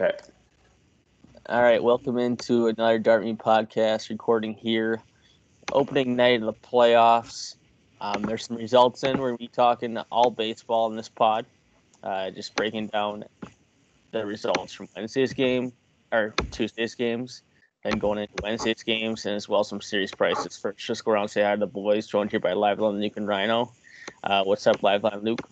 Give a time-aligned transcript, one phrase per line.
[0.00, 0.16] Okay.
[1.50, 5.02] All right, welcome into another Dart Me podcast recording here.
[5.72, 7.56] Opening night of the playoffs.
[8.00, 9.18] Um, there's some results in.
[9.18, 11.44] We're gonna be talking all baseball in this pod.
[12.02, 13.24] Uh, just breaking down
[14.12, 15.70] the results from Wednesday's game
[16.12, 17.42] or Tuesday's games,
[17.84, 20.56] then going into Wednesday's games, and as well some series prices.
[20.56, 22.06] First, just go around and say hi to the boys.
[22.06, 23.70] Joined here by Live Line Luke and Rhino.
[24.24, 25.46] Uh, what's up, Live Line Luke?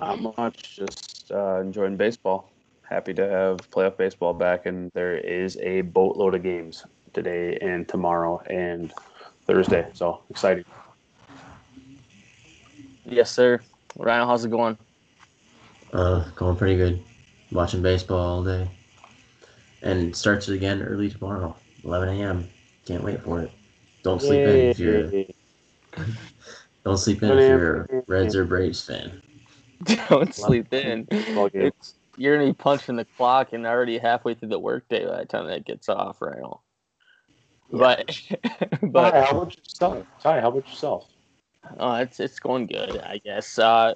[0.00, 0.76] Not much.
[0.76, 2.51] Just uh, enjoying baseball.
[2.92, 7.88] Happy to have playoff baseball back, and there is a boatload of games today and
[7.88, 8.92] tomorrow and
[9.46, 9.86] Thursday.
[9.94, 10.66] So exciting.
[13.06, 13.60] Yes, sir.
[13.96, 14.76] Ryan, how's it going?
[15.94, 17.02] Uh, going pretty good.
[17.50, 18.70] Watching baseball all day.
[19.80, 22.46] And it starts again early tomorrow, 11 a.m.
[22.84, 23.50] Can't wait for it.
[24.02, 25.10] Don't sleep in if you're
[26.84, 29.22] don't sleep in if you're a Reds or Braves fan.
[30.08, 31.08] Don't sleep in.
[31.10, 35.24] It's you're gonna be punching the clock and already halfway through the workday by the
[35.24, 36.62] time that gets off, Rhino.
[37.74, 38.36] But Ty,
[38.82, 40.06] but how about yourself?
[40.22, 41.08] Ty, how about yourself?
[41.78, 43.58] Oh, it's it's going good, I guess.
[43.58, 43.94] Uh,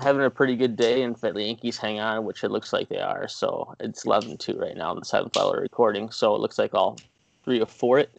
[0.00, 2.88] having a pretty good day, and if the Yankees hang on, which it looks like
[2.88, 3.28] they are.
[3.28, 6.10] So it's 11-2 right now in the seventh hour recording.
[6.10, 6.98] So it looks like all
[7.44, 8.10] three or four it.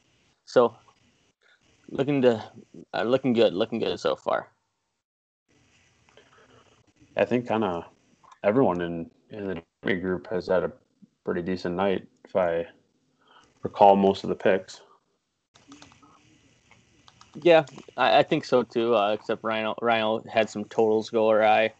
[0.45, 0.77] So
[1.89, 2.43] looking to
[2.93, 4.51] uh, looking good, looking good so far.
[7.17, 7.85] I think kind of
[8.45, 10.71] everyone in in the group has had a
[11.25, 12.67] pretty decent night, if I
[13.63, 14.81] recall most of the picks.
[17.41, 17.65] Yeah,
[17.97, 18.95] I, I think so too.
[18.95, 21.73] Uh, except Rhino Rhino had some totals go awry.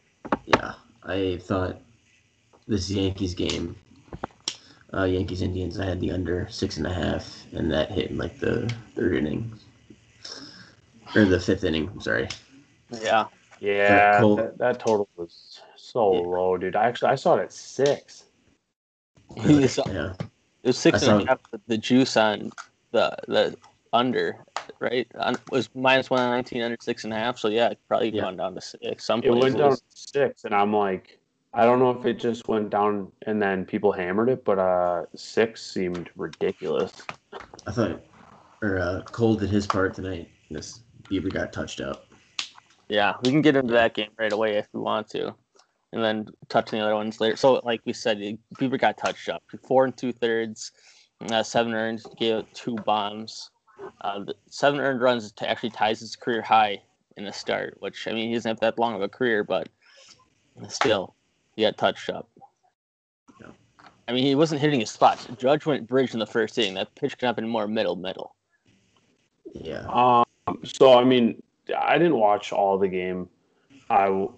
[0.46, 1.82] Yeah, I thought
[2.68, 3.78] this Yankees game,
[4.94, 8.18] uh, Yankees Indians, I had the under six and a half, and that hit in
[8.18, 9.54] like the third inning
[11.16, 11.90] or the fifth inning.
[11.90, 12.30] I'm sorry.
[13.02, 13.28] Yeah,
[13.60, 15.62] Yeah, that, that total was
[15.96, 16.20] so Yeah.
[16.20, 16.76] low, dude.
[16.76, 18.26] I actually I saw it at six.
[19.38, 20.14] He saw- Yeah,
[20.64, 21.40] it was six I and a half.
[21.52, 22.52] but The juice on
[22.92, 23.58] the the
[23.94, 24.44] under
[24.80, 27.40] right on, was minus one nineteen under six and a half.
[27.40, 28.24] So yeah, it probably Yeah.
[28.24, 29.06] gone down to six.
[29.06, 31.18] Some It went down to six, and I'm like,
[31.54, 35.06] I don't know if it just went down and then people hammered it, but uh,
[35.16, 36.92] six seemed ridiculous.
[37.66, 38.02] I thought,
[38.62, 40.30] or uh, Cole did his part tonight.
[40.52, 42.06] This Bieber got touched up.
[42.90, 45.34] Yeah, we can get into that game right away if we want to,
[45.96, 47.38] and then touch on the other ones later.
[47.38, 48.20] So, like we said,
[48.56, 49.42] Bieber got touched up.
[49.66, 50.74] Four and two thirds,
[51.32, 53.50] uh, seven earned, gave up two bombs.
[54.02, 56.82] Uh, the seven earned runs t- actually ties his career high
[57.16, 59.70] in the start, which I mean he doesn't have that long of a career, but
[60.68, 61.16] still,
[61.56, 62.30] he got touched up.
[63.40, 63.48] Yeah.
[64.10, 65.28] I mean, he wasn't hitting his spots.
[65.38, 66.74] Judge went bridge in the first inning.
[66.74, 68.36] That pitch could have been more middle middle.
[69.54, 70.26] Yeah, Um,
[70.66, 71.42] so I mean,
[71.78, 73.30] I didn't watch all the game.
[73.90, 74.34] I w-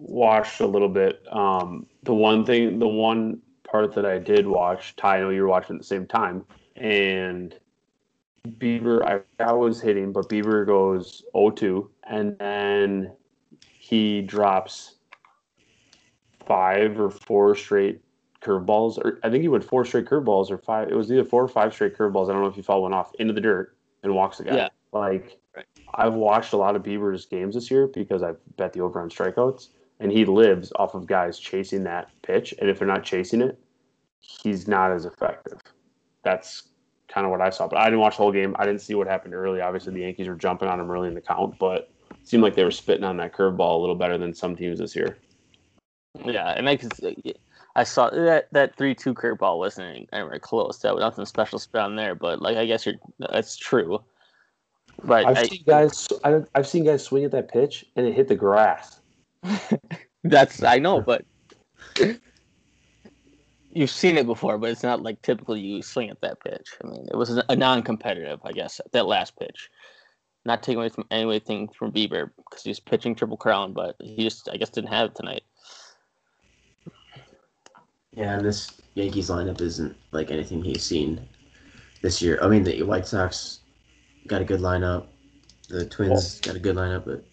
[0.00, 1.22] watched a little bit.
[1.30, 5.42] Um, the one thing, the one part that I did watch, Ty, I know you
[5.42, 6.44] were watching at the same time,
[6.76, 7.54] and
[8.46, 13.12] Bieber, I, I was hitting, but Bieber goes 0-2, and then
[13.78, 14.96] he drops
[16.46, 18.00] five or four straight
[18.40, 20.88] curveballs, or I think he went four straight curveballs or five.
[20.88, 22.30] It was either four or five straight curveballs.
[22.30, 24.56] I don't know if he fouled one off into the dirt and walks the guy.
[24.56, 24.68] Yeah.
[24.92, 25.66] Like Right.
[25.94, 29.10] I've watched a lot of Bieber's games this year because I've bet the over on
[29.10, 29.68] strikeouts,
[30.00, 32.54] and he lives off of guys chasing that pitch.
[32.58, 33.58] And if they're not chasing it,
[34.18, 35.60] he's not as effective.
[36.24, 36.64] That's
[37.08, 37.68] kind of what I saw.
[37.68, 38.56] But I didn't watch the whole game.
[38.58, 39.60] I didn't see what happened early.
[39.60, 42.54] Obviously, the Yankees were jumping on him early in the count, but it seemed like
[42.54, 45.18] they were spitting on that curveball a little better than some teams this year.
[46.24, 46.92] Yeah, and I could,
[47.76, 50.78] I saw that that three two curveball wasn't anywhere close.
[50.78, 54.02] That was nothing special spit on there, but like I guess you're that's true.
[55.04, 56.08] But I've I, seen guys.
[56.24, 58.99] I, I've seen guys swing at that pitch and it hit the grass.
[60.24, 61.24] that's I know, but
[63.72, 64.58] you've seen it before.
[64.58, 66.68] But it's not like typically you swing at that pitch.
[66.82, 69.70] I mean, it was a non-competitive, I guess, that last pitch.
[70.44, 74.48] Not taking away from anything from Bieber because he's pitching triple crown, but he just
[74.50, 75.42] I guess didn't have it tonight.
[78.12, 78.36] yeah.
[78.36, 81.28] And this Yankees lineup isn't like anything he's seen
[82.02, 82.38] this year.
[82.42, 83.60] I mean, the White Sox
[84.26, 85.06] got a good lineup.
[85.68, 87.24] The Twins got a good lineup, but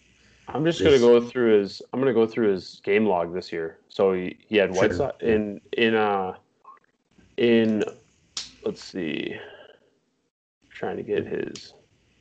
[0.48, 1.82] I'm just gonna go through his.
[1.92, 3.78] I'm gonna go through his game log this year.
[3.88, 4.96] So he, he had White Sure.
[4.98, 6.34] Sox in in uh
[7.36, 7.84] in.
[8.64, 9.36] Let's see.
[10.70, 11.74] Trying to get his.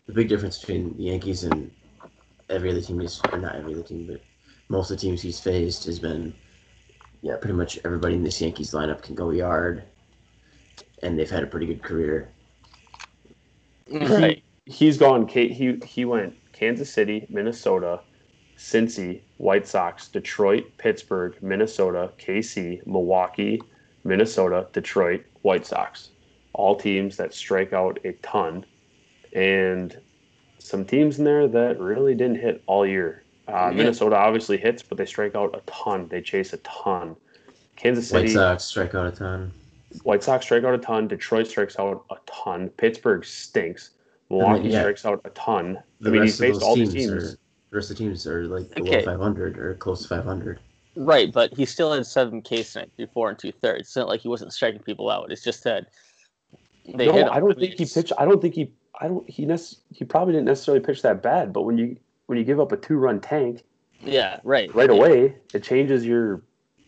[0.08, 1.72] the big difference between the Yankees and
[2.50, 4.24] every other team he's or not every other team, but
[4.70, 6.34] most of the teams he's faced has been
[7.22, 9.84] yeah, pretty much everybody in this Yankees lineup can go yard
[11.02, 12.30] and they've had a pretty good career.
[13.90, 14.44] Right.
[14.66, 15.28] He's gone.
[15.28, 18.02] K- He he went Kansas City, Minnesota,
[18.58, 23.62] Cincy, White Sox, Detroit, Pittsburgh, Minnesota, KC, Milwaukee,
[24.04, 26.10] Minnesota, Detroit, White Sox.
[26.54, 28.66] All teams that strike out a ton.
[29.34, 29.96] And
[30.58, 33.24] some teams in there that really didn't hit all year.
[33.48, 33.78] Uh, Yeah.
[33.78, 36.08] Minnesota obviously hits, but they strike out a ton.
[36.08, 37.16] They chase a ton.
[37.76, 38.24] Kansas City.
[38.24, 39.52] White Sox strike out a ton.
[40.04, 41.08] White Sox strike out a ton.
[41.08, 42.70] Detroit strikes out a ton.
[42.70, 43.92] Pittsburgh stinks.
[44.30, 44.82] Milwaukee yeah.
[44.82, 45.78] strikes out a ton.
[46.02, 47.38] The I mean, he's faced all teams, these are teams.
[47.70, 49.06] The rest of the teams are like below Okay.
[49.06, 50.60] 500 or close to 500.
[50.96, 53.82] Right, but he still had seven Ks tonight through four and two thirds.
[53.82, 55.32] It's not like he wasn't striking people out.
[55.32, 55.88] It's just that
[56.96, 57.34] they no, hit him.
[57.34, 58.14] I don't think he pitched.
[58.18, 58.72] I don't think he.
[59.00, 59.30] I don't.
[59.30, 61.54] He nec- He probably didn't necessarily pitch that bad.
[61.54, 63.64] But when you when you give up a two run tank
[64.04, 64.74] Yeah, right.
[64.74, 64.96] right Yeah.
[64.96, 66.42] away, it changes your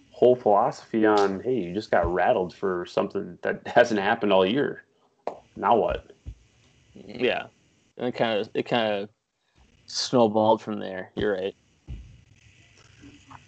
[0.09, 1.39] whole philosophy on.
[1.41, 4.85] Hey, you just got rattled for something that hasn't happened all year.
[5.55, 6.13] Now what?
[6.95, 7.47] Yeah,
[7.97, 9.09] and it kind of it kind of
[9.89, 11.11] snowballed from there.
[11.15, 11.55] You're right.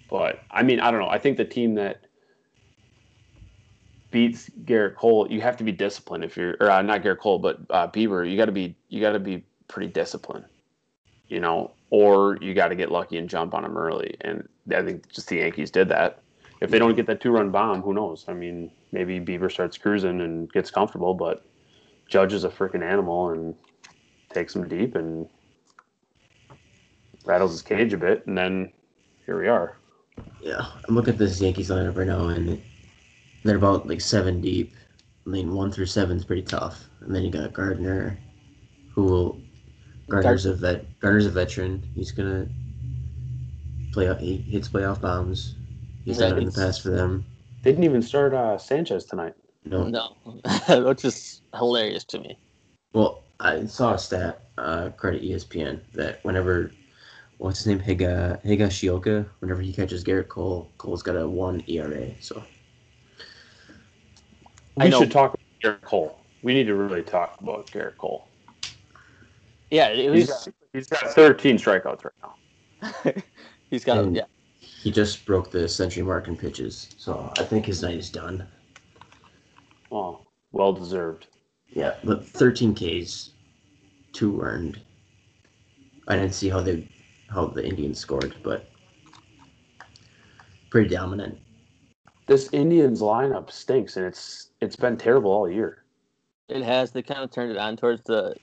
[0.09, 1.09] But I mean, I don't know.
[1.09, 2.01] I think the team that
[4.11, 6.23] beats Gerrit Cole, you have to be disciplined.
[6.23, 8.99] If you're, or uh, not Gerrit Cole, but uh, Bieber, you got to be, you
[8.99, 10.45] got to be pretty disciplined,
[11.29, 14.17] you know, or you got to get lucky and jump on them early.
[14.21, 16.19] And I think just the Yankees did that.
[16.59, 18.25] If they don't get that two-run bomb, who knows?
[18.27, 21.45] I mean, maybe Bieber starts cruising and gets comfortable, but
[22.07, 23.55] Judge is a freaking animal and
[24.33, 25.27] takes him deep and
[27.25, 28.71] rattles his cage a bit, and then
[29.25, 29.77] here we are.
[30.41, 32.61] Yeah, I'm looking at this Yankees lineup right now, and
[33.43, 34.75] they're about like seven deep.
[35.25, 38.19] I mean, one through seven is pretty tough, and then you got Gardner,
[38.93, 39.41] who will
[40.09, 40.99] Gardner's a vet.
[40.99, 41.83] Gardner's a veteran.
[41.95, 42.47] He's gonna
[43.93, 44.13] play.
[44.19, 45.55] He hits playoff bombs.
[46.05, 47.23] He's Yeah, done it in the past for them.
[47.63, 49.35] They didn't even start uh, Sanchez tonight.
[49.65, 50.15] No, No,
[50.87, 52.37] which is hilarious to me.
[52.93, 56.71] Well, I saw a stat, uh, credit ESPN, that whenever,
[57.41, 61.63] what's his name, Higa, Higa Higashioka, whenever he catches Gerrit Cole, Cole's got a one
[61.67, 62.11] ERA.
[62.19, 62.43] So
[64.77, 64.99] I We know.
[64.99, 66.23] should talk about Gerrit Cole.
[66.43, 68.27] We need to really talk about Gerrit Cole.
[69.71, 73.13] Yeah, it He's got, he's got 13 strikeouts right now.
[73.71, 74.25] he's got And- yeah.
[74.59, 76.93] he just broke the century mark in pitches.
[76.97, 78.47] So I think his night is done.
[79.91, 81.25] Oh, well deserved.
[81.73, 83.31] Yeah, but 13 Ks,
[84.13, 84.79] two earned.
[86.07, 86.87] I didn't see how they,
[87.33, 88.69] how the Indians scored, but
[90.69, 91.37] pretty dominant.
[92.27, 95.83] This Indians lineup stinks, and it's it's been terrible all year.
[96.49, 96.91] It has.
[96.91, 98.35] They kind of turned it on towards the,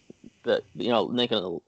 [0.44, 1.62] the you know, making it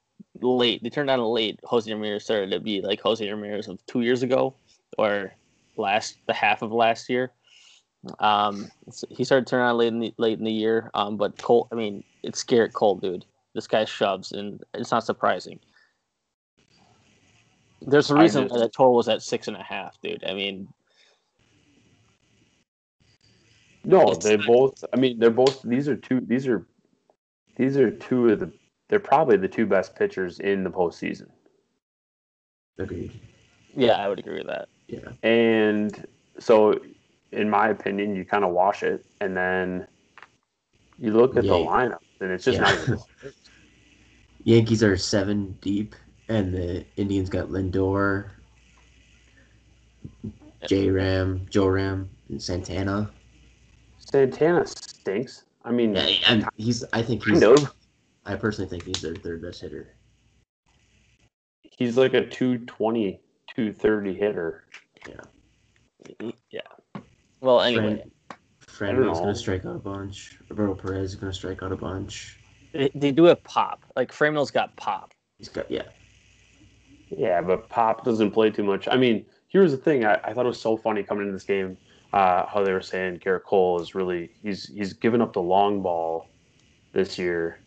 [0.44, 0.82] late.
[0.82, 1.60] They turned on late.
[1.64, 4.54] Jose Ramirez started to be like Jose Ramirez of two years ago,
[4.98, 5.32] or
[5.76, 7.30] last the half of last year.
[8.18, 10.90] Um, so he started turning on late in the late in the year.
[10.94, 13.24] Um, but Cole, I mean, it's Gerrit Cole, dude.
[13.54, 15.58] This guy shoves, and it's not surprising.
[17.82, 20.24] There's a reason just- why that total was at six and a half, dude.
[20.24, 20.68] I mean,
[23.84, 24.84] No, they not- both.
[24.92, 25.62] I mean, they're both.
[25.62, 26.20] These are two.
[26.20, 26.66] These are
[27.56, 28.52] these are two of the.
[28.88, 31.28] They're probably the two best pitchers in the postseason.
[32.78, 33.12] Agreed.
[33.76, 34.68] yeah, I would agree with that.
[34.88, 35.10] Yeah.
[35.22, 36.06] And
[36.38, 36.80] so,
[37.32, 39.86] in my opinion, you kind of wash it, and then
[40.98, 42.94] you look at the lineup, and it's just Yeah.
[42.94, 43.06] not.
[44.44, 45.94] Yankees are seven deep,
[46.30, 48.30] and the Indians got Lindor,
[50.66, 53.10] J Ram, Joe Ram, and Santana.
[53.98, 55.44] Santana stinks.
[55.64, 56.84] I mean, Yeah, and he's.
[56.92, 57.40] I think he's.
[57.40, 57.74] kind of.
[58.24, 59.94] I personally think he's their third best hitter.
[61.62, 63.20] He's like a 220,
[63.54, 64.64] 230 hitter.
[65.08, 66.30] Yeah.
[66.50, 66.60] Yeah.
[67.40, 68.04] Well, anyway,
[68.60, 69.24] Fran, I don't Franco's know.
[69.24, 70.38] gonna strike out a bunch.
[70.48, 72.38] Roberto Perez is gonna strike out a bunch.
[72.72, 73.84] they, they do have pop.
[73.96, 75.12] Like Franmil's got pop.
[75.38, 75.82] He's got yeah.
[77.10, 78.88] Yeah, but Pop doesn't play too much.
[78.88, 80.04] I mean, here's the thing.
[80.04, 81.76] I, I thought it was so funny coming into this game
[82.12, 85.82] uh, how they were saying Gerrit Cole is really he's he's given up the long
[85.82, 86.28] ball
[86.92, 87.60] this year,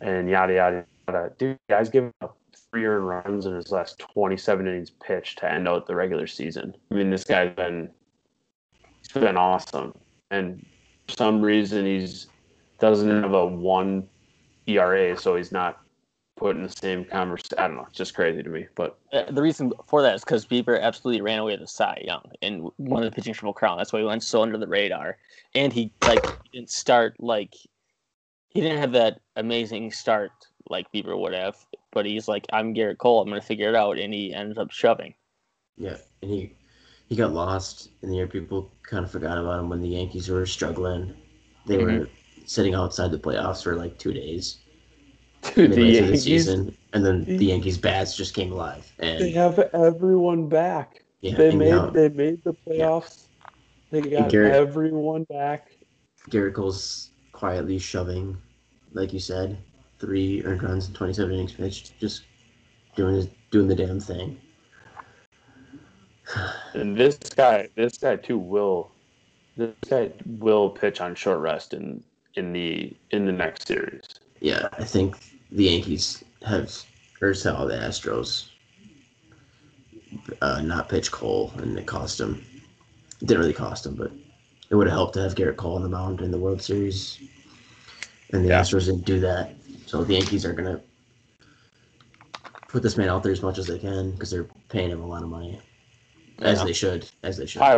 [0.00, 1.32] and yada yada yada.
[1.38, 2.36] Dude, guys giving up
[2.70, 6.74] three earned runs in his last 27 innings pitched to end out the regular season.
[6.90, 7.90] I mean, this guy's been
[8.98, 9.94] he's been awesome,
[10.30, 10.64] and
[11.06, 12.26] for some reason he's
[12.80, 14.08] doesn't have a one
[14.66, 15.81] ERA, so he's not
[16.42, 17.58] put in the same conversation.
[17.58, 17.86] I don't know.
[17.88, 18.66] It's just crazy to me.
[18.74, 22.02] But Uh, the reason for that is because Bieber absolutely ran away with the Cy
[22.04, 23.78] Young and won the pitching triple crown.
[23.78, 25.18] That's why he went so under the radar.
[25.54, 27.54] And he like didn't start like
[28.48, 30.32] he didn't have that amazing start
[30.68, 31.56] like Bieber would have.
[31.92, 33.22] But he's like, I'm Gerrit Cole.
[33.22, 35.14] I'm gonna figure it out, and he ends up shoving.
[35.76, 36.54] Yeah, and he
[37.08, 38.26] he got lost in the year.
[38.26, 41.14] People kind of forgot about him when the Yankees were struggling.
[41.66, 42.08] They were
[42.46, 44.58] sitting outside the playoffs for like two days,
[45.42, 48.90] Dude, the midway through the Yankees, season, and then the Yankees bats just came alive.
[48.98, 51.02] they And have everyone back.
[51.20, 53.26] yeah, they made now they made the playoffs.
[53.90, 55.76] They got Garrett- everyone back.
[56.30, 58.36] Gerrit Cole's quietly shoving,
[58.92, 59.58] like you said,
[59.98, 62.24] three earned runs and 27 innings pitched, just
[62.94, 64.40] doing his, doing the damn thing.
[66.74, 68.92] And this guy, this guy too will,
[69.56, 72.02] this guy will pitch on short rest in
[72.34, 74.02] in the in the next series.
[74.40, 75.18] Yeah, I think
[75.52, 76.72] the Yankees have,
[77.20, 78.48] or saw the Astros
[80.40, 82.44] uh, not pitch Cole, and it cost him.
[83.20, 84.10] It didn't really cost him, but
[84.70, 87.20] it would have helped to have Gerrit Cole on the mound in the World Series.
[88.32, 88.60] And the Yeah.
[88.60, 89.54] Astros didn't do that,
[89.86, 90.80] so the Yankees are gonna
[92.68, 95.06] put this man out there as much as they can because they're paying him a
[95.06, 95.60] lot of money,
[96.40, 96.64] as Yeah.
[96.64, 97.60] they should, as they should.
[97.60, 97.76] Ty,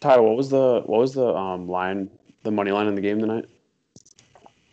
[0.00, 2.10] Ty, what was the what was the um line,
[2.42, 3.44] the money line in the game tonight?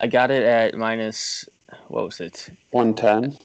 [0.00, 1.48] I got it at minus.
[1.88, 2.48] What was it?
[2.70, 3.36] One ten.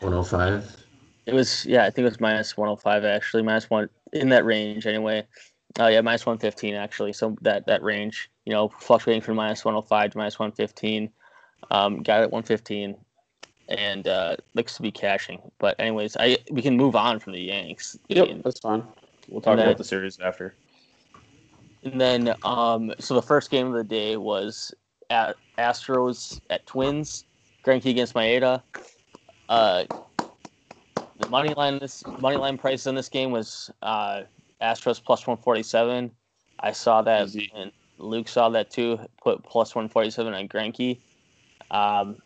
[0.00, 0.84] 105.
[1.26, 4.28] It was yeah, I think it was minus one hundred five actually, minus one in
[4.28, 5.26] that range anyway.
[5.78, 7.12] Oh yeah, minus one fifteen actually.
[7.12, 10.52] So that that range, you know, fluctuating from minus one hundred five to minus one
[10.52, 11.10] fifteen.
[11.70, 12.96] Um, got it at one fifteen,
[13.68, 15.40] and uh, looks to be cashing.
[15.58, 17.98] But anyways, I we can move on from the Yanks.
[18.08, 18.84] Yep, that's fine.
[19.28, 20.54] We'll talk And then- about the series after.
[21.82, 24.74] And then, um, so the first game of the day was
[25.08, 27.25] at Astros at Twins,
[27.66, 28.62] Greinke against Maeda.
[29.48, 29.84] Uh,
[31.18, 34.22] the money line this money line price in this game was uh,
[34.62, 36.10] Astros plus one forty seven.
[36.60, 37.50] I saw that, Easy.
[37.54, 38.98] and Luke saw that too.
[39.22, 41.00] Put plus one forty seven on Greinke.
[41.70, 42.16] Um,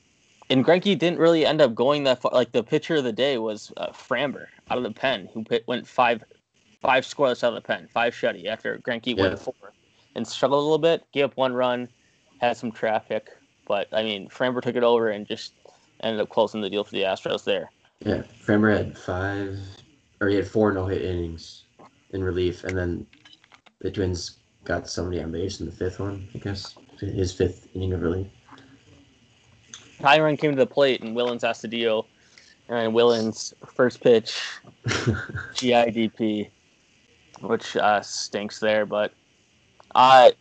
[0.50, 2.32] and Greinke didn't really end up going that far.
[2.32, 5.64] Like the pitcher of the day was uh, Framber out of the pen, who pit,
[5.66, 6.22] went five
[6.82, 9.22] five scoreless out of the pen, five shutty after Greinke Yeah.
[9.28, 9.54] went four
[10.16, 11.88] and struggled a little bit, gave up one run,
[12.40, 13.28] had some traffic,
[13.70, 15.52] but I mean Framber took it over and just
[16.02, 17.70] ended up closing the deal for the Astros there.
[18.04, 19.60] Yeah, Framber had five,
[20.20, 21.66] or he had four no hit innings
[22.12, 23.06] in relief, and then
[23.78, 26.74] the Twins got somebody on base in the fifth one, I guess.
[26.98, 28.26] His fifth inning of relief.
[30.00, 32.06] Tyron came to the plate and Willians Astudillo,
[32.68, 34.42] and Willians first pitch
[34.88, 36.50] GIDP,
[37.42, 39.12] which uh, stinks there, but
[39.94, 40.32] uh,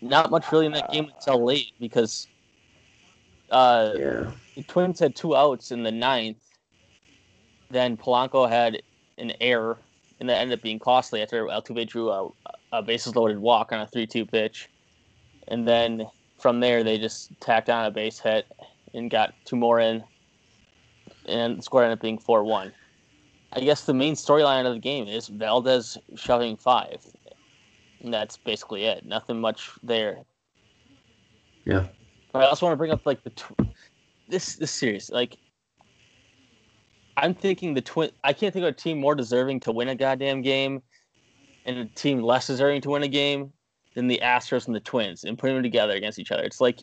[0.00, 2.26] not much really in that game until late because
[3.50, 4.30] uh, yeah.
[4.56, 6.38] the Twins had two outs in the ninth.
[7.70, 8.82] Then Polanco had
[9.18, 9.78] an error,
[10.18, 12.28] and that ended up being costly after Altuve drew a,
[12.72, 14.68] a bases loaded walk on a 3 2 pitch.
[15.48, 16.06] And then
[16.38, 18.46] from there, they just tacked on a base hit
[18.94, 20.02] and got two more in,
[21.26, 22.72] and the score ended up being 4 1.
[23.52, 27.04] I guess the main storyline of the game is Valdez shoving five.
[28.02, 29.04] And that's basically it.
[29.04, 30.18] Nothing much there.
[31.64, 31.86] Yeah.
[32.32, 33.74] But I also want to bring up like the tw-
[34.28, 35.10] this this series.
[35.10, 35.36] Like,
[37.16, 38.10] I'm thinking the twin.
[38.24, 40.82] I can't think of a team more deserving to win a goddamn game,
[41.66, 43.52] and a team less deserving to win a game
[43.94, 46.44] than the Astros and the Twins, and putting them together against each other.
[46.44, 46.80] It's like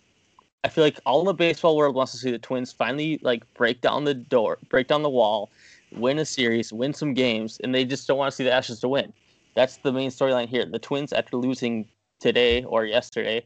[0.63, 3.81] I feel like all the baseball world wants to see the Twins finally like break
[3.81, 5.49] down the door, break down the wall,
[5.93, 8.81] win a series, win some games, and they just don't want to see the Astros
[8.81, 9.13] to win.
[9.57, 10.67] That's the main storyline here.
[10.67, 11.87] The Twins, after losing
[12.19, 13.43] today or yesterday,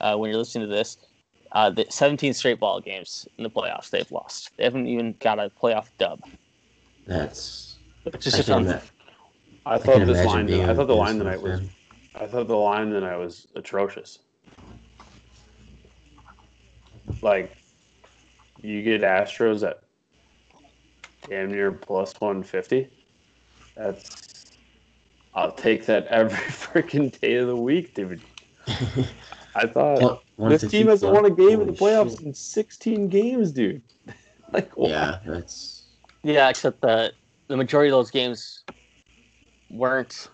[0.00, 0.98] uh, when you're listening to this,
[1.52, 4.50] uh, the 17 straight ball games in the playoffs they've lost.
[4.56, 6.20] They haven't even got a playoff dub.
[7.06, 7.76] That's.
[8.02, 8.82] Which is I just can, un- ima-
[9.66, 10.46] I I thought can this line.
[10.46, 11.60] being I a thought the line tonight was.
[11.60, 11.70] fan.
[12.16, 14.18] I thought the line tonight was atrocious.
[17.22, 17.56] Like,
[18.62, 19.78] you get Astros at
[21.28, 22.88] damn near plus one fifty.
[23.76, 24.26] That's.
[25.36, 28.20] I'll take that every freaking day of the week, dude.
[29.54, 32.22] I thought Well, this team hasn't won a game in the playoffs shit.
[32.26, 33.82] in sixteen games, dude.
[34.52, 34.90] Like, what?
[34.90, 35.82] Yeah, that's.
[36.22, 37.12] yeah, except that
[37.48, 38.62] the majority of those games
[39.70, 40.28] weren't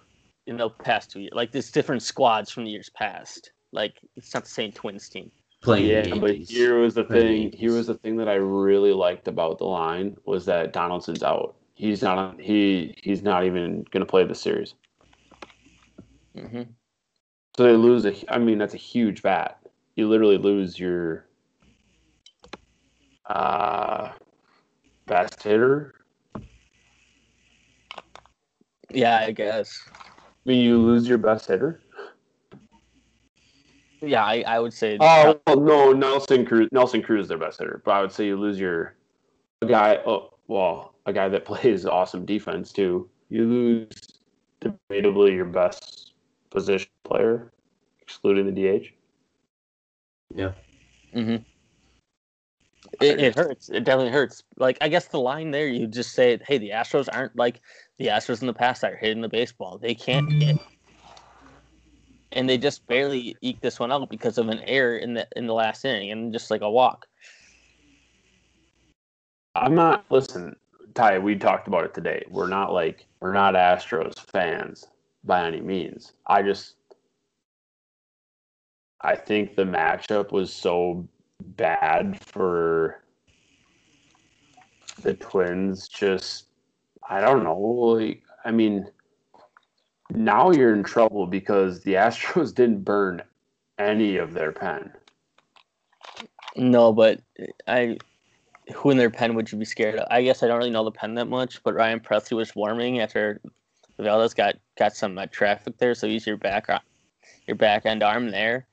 [0.47, 1.33] in the past two years.
[1.35, 3.53] Like there's different squads from the years past.
[3.73, 5.31] Like it's not the same Twins team.
[5.63, 6.51] Playing Yeah, the but Yankees.
[6.51, 7.43] here was the Playing the thing.
[7.43, 7.61] Yankees.
[7.61, 11.55] Here was the thing that I really liked about the line was that Donaldson's out.
[11.75, 12.19] He's not.
[12.19, 14.75] on- He he's not even going to play the series.
[16.37, 16.63] Hmm
[17.57, 18.15] So they lose a.
[18.33, 19.59] I mean, that's a huge bat.
[19.97, 21.27] You literally lose your
[23.27, 24.13] uh,
[25.07, 25.95] best hitter.
[28.91, 29.79] Yeah, I guess.
[29.95, 29.99] I
[30.45, 31.81] mean, you lose your best hitter.
[34.01, 34.97] Yeah, I, I would say.
[35.01, 36.69] Oh well, no, Nelson Cruz.
[36.73, 38.97] Nelson Cruz is their best hitter, but I would say you lose your
[39.63, 40.01] a guy.
[40.05, 43.09] Oh, well, a guy that plays awesome defense too.
[43.29, 43.89] You lose
[44.61, 46.02] debatably your best
[46.53, 47.53] position player,
[48.01, 48.87] excluding the DH.
[50.35, 50.53] Yeah.
[51.13, 51.37] hmm
[53.01, 53.69] It, it hurts.
[53.69, 54.43] It definitely hurts.
[54.57, 57.61] Like I guess the line there, you just say, "Hey, the Astros aren't like
[57.99, 59.79] the Astros in the past that are hitting the baseball.
[59.79, 60.57] They can't hit."
[62.33, 65.47] And they just barely eke this one out because of an error in the in
[65.47, 67.07] the last inning and just like a walk.
[69.55, 70.57] I'm not listen,
[70.95, 72.25] Ty, we talked about it today.
[72.31, 74.87] We're not like we're not Astros fans
[75.25, 76.13] by any means.
[76.27, 76.75] I just
[79.01, 81.09] I think the matchup was so
[81.41, 83.03] bad for
[85.03, 86.47] the Twins just
[87.09, 87.59] I don't know.
[87.59, 88.89] Like, I mean,
[90.11, 93.23] now you're in trouble because the Astros didn't burn
[93.79, 94.93] any of their pen.
[96.57, 97.21] No, but
[97.67, 97.99] I
[98.75, 100.07] who in their pen would you be scared of?
[100.11, 103.01] I guess I don't really know the pen that much, but Ryan Pressly was warming
[103.01, 103.41] after
[103.99, 106.69] Valdez got got some uh, traffic there, so use your back
[107.47, 108.67] your back end arm there.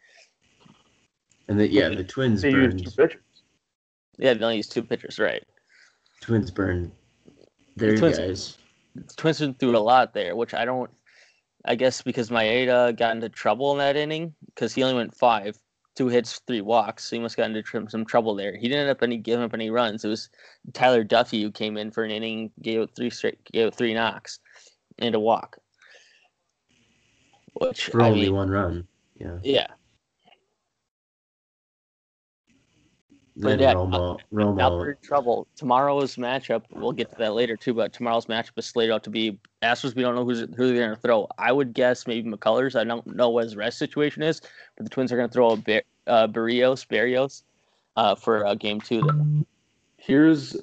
[1.48, 2.80] And the, yeah, the Twins They burned.
[2.80, 3.22] used two pitchers.
[4.18, 5.44] Yeah, they only used two pitchers, right?
[6.22, 6.92] Twins burned
[7.76, 8.58] their Twins- guys.
[8.96, 10.90] The Twins went through a lot there, which I don't.
[11.66, 15.58] I guess because Maeda got into trouble in that inning because he only went five,
[15.96, 17.06] two hits, three walks.
[17.06, 18.56] So he must got into some trouble there.
[18.56, 20.04] He didn't end up any giving up any runs.
[20.06, 20.30] It was
[20.74, 23.94] Tyler Duffey who came in for an inning, gave up three straight, gave up three
[23.94, 24.40] knocks,
[25.00, 25.58] and a walk.
[27.60, 28.88] Which for I only mean, one run.
[29.18, 29.38] Yeah.
[29.44, 29.68] yeah,
[33.40, 35.48] Then yeah, Romo, now Romo, they're in trouble.
[35.56, 37.74] Tomorrow's matchup, we'll get to that later too.
[37.74, 39.96] But tomorrow's matchup is slated out to be Astros.
[39.96, 41.26] We don't know who's who they're going to throw.
[41.38, 42.78] I would guess maybe McCullers.
[42.78, 44.42] I don't know what his rest situation is,
[44.76, 47.44] but the Twins are going to throw a Bar- uh, Berrios, Berrios,
[47.96, 49.02] uh, for uh, game two.
[49.04, 49.46] There.
[49.96, 50.58] Here's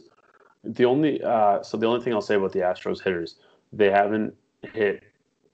[0.62, 3.36] the only uh, so the only thing I'll say about the Astros hitters,
[3.72, 4.34] they haven't
[4.74, 5.02] hit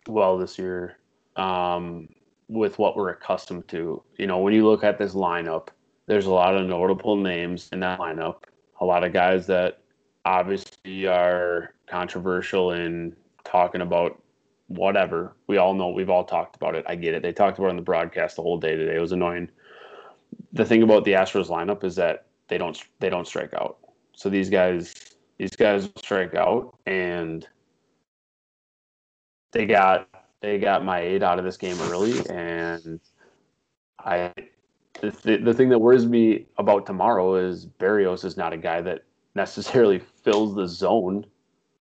[0.08, 0.96] well this year
[1.36, 2.08] um,
[2.48, 4.02] with what we're accustomed to.
[4.18, 5.68] You know, when you look at this lineup,
[6.06, 8.42] there's a lot of notable names in that lineup.
[8.80, 9.78] A lot of guys that
[10.24, 14.20] obviously are controversial in talking about
[14.68, 15.36] whatever.
[15.46, 16.84] We all know we've all talked about it.
[16.88, 17.22] I get it.
[17.22, 18.96] They talked about it on the broadcast the whole day today.
[18.96, 19.50] It was annoying.
[20.52, 23.78] The thing about the Astros lineup is that they don't they don't strike out.
[24.14, 24.94] So these guys
[25.38, 27.46] these guys strike out and
[29.52, 30.08] they got
[30.42, 33.00] they got Maeda out of this game early and
[33.98, 34.32] I
[35.00, 39.04] the, the thing that worries me about tomorrow is Berrios is not a guy that
[39.34, 41.24] necessarily fills the zone.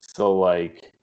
[0.01, 0.93] So like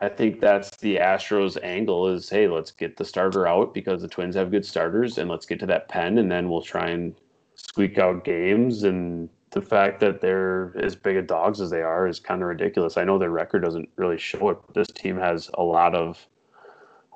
[0.00, 4.08] I think that's the Astros angle is hey, let's get the starter out because the
[4.08, 7.14] Twins have good starters and let's get to that pen and then we'll try and
[7.54, 12.08] squeak out games and the fact that they're as big of dogs as they are
[12.08, 12.96] is kind of ridiculous.
[12.96, 16.26] I know their record doesn't really show it, but this team has a lot of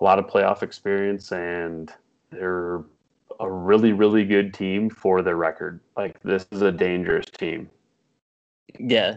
[0.01, 1.93] a lot of playoff experience and
[2.31, 2.85] they're
[3.41, 5.81] a really really good team for their record.
[5.97, 7.69] Like this is a dangerous team.
[8.79, 9.17] Yeah,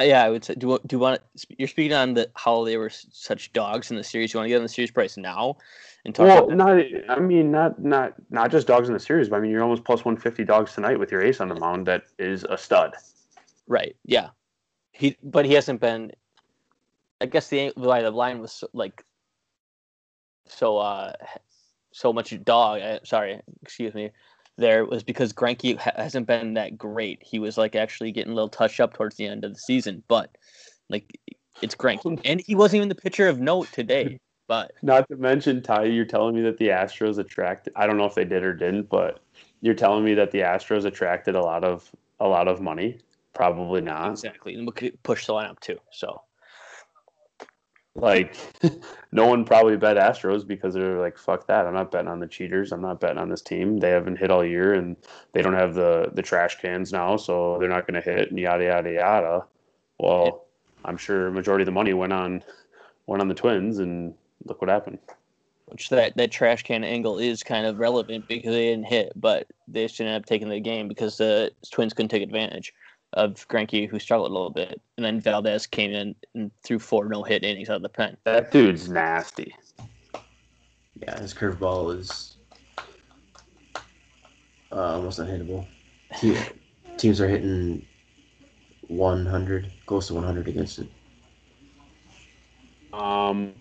[0.00, 0.24] yeah.
[0.24, 0.54] I would say.
[0.54, 1.20] Do you, do you want?
[1.48, 4.32] You're speaking on the how they were such dogs in the series.
[4.32, 5.56] You want to get on the series price now
[6.04, 9.28] and talk Well, about not I mean not not not just dogs in the series,
[9.28, 11.86] but I mean you're almost plus 150 dogs tonight with your ace on the mound
[11.86, 12.94] that is a stud.
[13.66, 13.96] Right.
[14.04, 14.30] Yeah.
[14.92, 16.12] He, but he hasn't been.
[17.20, 19.04] I guess the why the line was so, like
[20.46, 21.12] so uh
[21.92, 22.80] so much dog.
[22.80, 24.10] Uh, sorry, excuse me.
[24.58, 27.22] There was because Greinke hasn't been that great.
[27.22, 30.02] He was like actually getting a little touched up towards the end of the season,
[30.08, 30.36] but
[30.88, 31.18] like
[31.62, 34.18] it's Greinke, and he wasn't even the pitcher of note today.
[34.48, 37.72] But Not to mention, Ty, you're telling me that the Astros attracted.
[37.74, 39.20] I don't know if they did or didn't, but
[39.60, 41.90] you're telling me that the Astros attracted a lot of
[42.20, 42.98] a lot of money.
[43.34, 44.12] Probably not.
[44.12, 45.78] exactly, and we could push the lineup too.
[45.90, 46.22] So
[47.96, 48.36] Like,
[49.12, 51.66] no one probably bet Astros because they're like, "Fuck that!
[51.66, 52.72] I'm not betting on the cheaters.
[52.72, 53.78] I'm not betting on this team.
[53.78, 54.96] They haven't hit all year, and
[55.32, 58.38] they don't have the the trash cans now, so they're not going to hit." And
[58.38, 59.44] yada yada yada.
[59.98, 60.44] Well,
[60.84, 62.44] I'm sure majority of the money went on
[63.06, 64.98] went on the Twins, and look what happened.
[65.66, 69.46] which that that trash can angle is kind of relevant because they didn't hit, but
[69.68, 72.72] they just ended up taking the game because the Twins couldn't take advantage
[73.16, 77.08] of Greinke, who struggled a little bit, and then Valdez came in and threw four
[77.08, 78.16] no hit innings out of the pen.
[78.24, 79.54] That dude's nasty.
[81.00, 82.36] yeah, his curveball is
[84.70, 85.66] uh, almost unhittable.
[86.20, 86.36] Te-
[86.98, 87.84] teams are hitting
[88.82, 90.88] 100, close to 100 against it.
[92.92, 93.54] Um,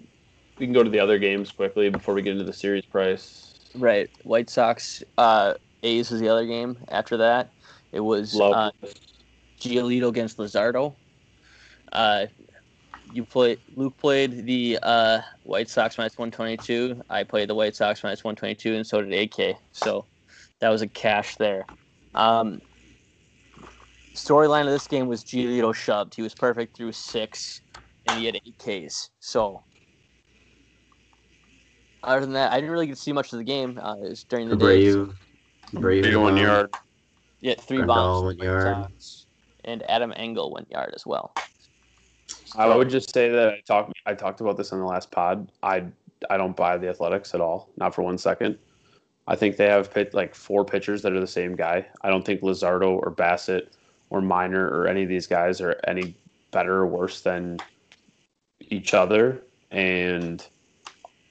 [0.60, 3.54] we can go to the other games quickly before we get into the series price.
[3.74, 6.78] Right, White Sox uh, A's was the other game.
[6.90, 7.52] After that,
[7.94, 8.72] it was Love uh,
[9.60, 10.96] Giolito against Luzardo.
[11.92, 12.26] Uh,
[13.14, 13.60] you played.
[13.76, 17.02] Luke played the uh, White Sox minus one twenty two.
[17.10, 19.58] I played the White Sox minus one twenty two, and so did AK.
[19.72, 20.06] So
[20.60, 21.66] that was a cash there.
[22.14, 22.62] Um,
[24.14, 26.16] storyline of this game was Giolito shoved.
[26.16, 27.62] He was perfect through six,
[28.08, 29.10] and he had eight Ks.
[29.20, 29.64] So,
[32.04, 33.78] other than that, I didn't really get to see much of the game.
[33.78, 34.66] Uh, it was during the day.
[34.66, 35.14] Abreu,
[35.74, 36.74] Abreu, Three one um, yard.
[37.42, 38.24] Yeah, three Grandal bombs.
[38.24, 38.92] went from the White yard.
[38.92, 39.25] Sox,
[39.66, 41.34] And Adam Engel went yard as well.
[42.56, 45.52] I would just say that I talked I talked about this in the last pod.
[45.62, 45.86] I
[46.30, 48.58] I don't buy the Athletics at all, not for one second.
[49.28, 51.86] I think they have pit, like four pitchers that are the same guy.
[52.02, 53.74] I don't think Luzardo or Bassitt
[54.10, 56.16] or Minor or any of these guys are any
[56.52, 57.58] better or worse than
[58.70, 59.44] each other.
[59.72, 60.46] And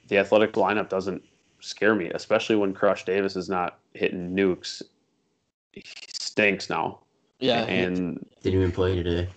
[0.09, 1.23] the athletic lineup doesn't
[1.61, 4.83] scare me, especially when Crush Davis is not hitting nukes.
[5.73, 7.01] He stinks now.
[7.39, 9.29] Yeah, And Didn't even play today.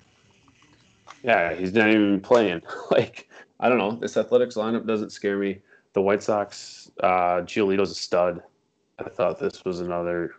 [1.24, 2.62] yeah, he's not even playing.
[2.92, 3.28] like,
[3.60, 3.92] I don't know.
[3.92, 5.60] This athletics lineup doesn't scare me.
[5.94, 8.44] The White Sox, uh, Giolito's a stud.
[9.00, 10.36] I thought this was another.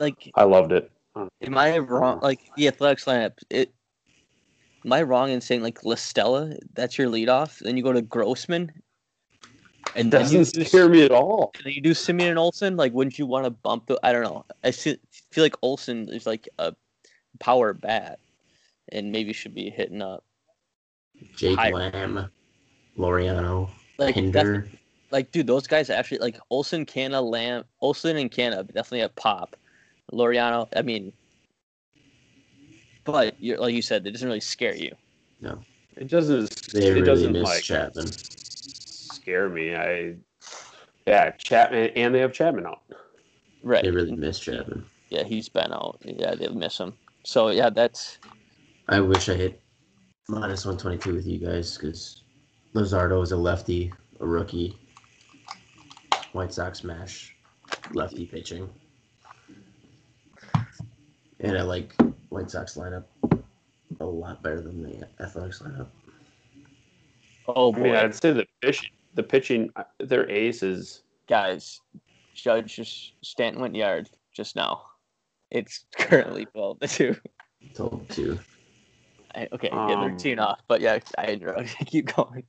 [0.00, 0.90] like I loved it.
[1.16, 2.20] Am I wrong?
[2.22, 3.72] Like the Athletics lineup, it.
[4.84, 6.54] Am I wrong in saying like La Stella?
[6.74, 7.58] That's your leadoff.
[7.58, 8.72] Then you go to Grossman,
[9.96, 11.52] and Doesn't do, scare me at all.
[11.62, 12.76] then you do Semien and Olson.
[12.76, 13.98] Like, wouldn't you want to bump the?
[14.02, 14.44] I don't know.
[14.64, 14.96] I feel,
[15.30, 16.74] feel like Olson is like a
[17.40, 18.18] power bat,
[18.90, 20.24] and maybe should be hitting up.
[21.36, 21.72] Jake Higher.
[21.72, 22.30] Lamb,
[22.98, 24.68] Laureano, Like, Hinder.
[25.10, 29.56] like, dude, those guys actually like Olson, Canha, Lamb, Olson and Canha definitely a pop.
[30.12, 31.12] Laureano, I mean,
[33.04, 34.94] but you're, like you said, it doesn't really scare you.
[35.40, 35.58] No,
[35.96, 36.50] it doesn't.
[36.72, 38.10] They it really doesn't miss like Chapman.
[39.22, 39.74] Scare me.
[39.74, 40.16] I.
[41.06, 42.82] Yeah, Chapman, and they have Chapman out.
[43.62, 43.82] Right.
[43.82, 44.84] They really miss Chapman.
[45.08, 45.98] Yeah, he's been out.
[46.04, 46.94] Yeah, they miss him.
[47.24, 48.18] So yeah, that's
[48.88, 49.60] I wish I hit
[50.28, 52.24] minus 122 with you guys because
[52.74, 54.76] Luzardo is a lefty, a rookie.
[56.32, 57.36] White Sox mash
[57.92, 58.68] lefty pitching.
[61.40, 61.94] And I like
[62.30, 63.04] White Sox lineup
[64.00, 65.88] a lot better than the Athletics lineup.
[67.48, 71.80] oh I mean, I'd say the pitching, the pitching, uh, their ace is guys.
[72.34, 74.82] Judge just Stanton went yard just now.
[75.50, 77.16] It's currently twelve to two.
[77.74, 78.38] Told to
[79.34, 81.36] I, okay, yeah, they're Um, teeing off, but yeah, I
[81.86, 82.44] keep going.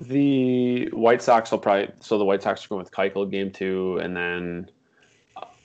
[0.00, 3.98] The White Sox will probably so the White Sox are going with Keuchel game two,
[3.98, 4.70] and then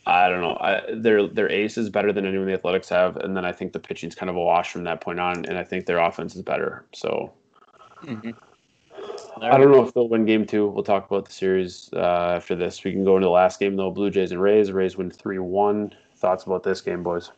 [0.05, 0.57] I don't know.
[0.59, 3.73] I, their their ace is better than anyone the Athletics have, and then I think
[3.73, 6.35] the pitching's kind of a wash from that point on, and I think their offense
[6.35, 6.85] is better.
[6.93, 7.31] So
[9.41, 10.67] I don't know if they'll win game two.
[10.67, 12.83] We'll talk about the series uh, after this.
[12.83, 13.91] We can go into the last game though.
[13.91, 14.71] Blue Jays and Rays.
[14.71, 15.93] Rays win three one.
[16.17, 17.31] Thoughts about this game, boys?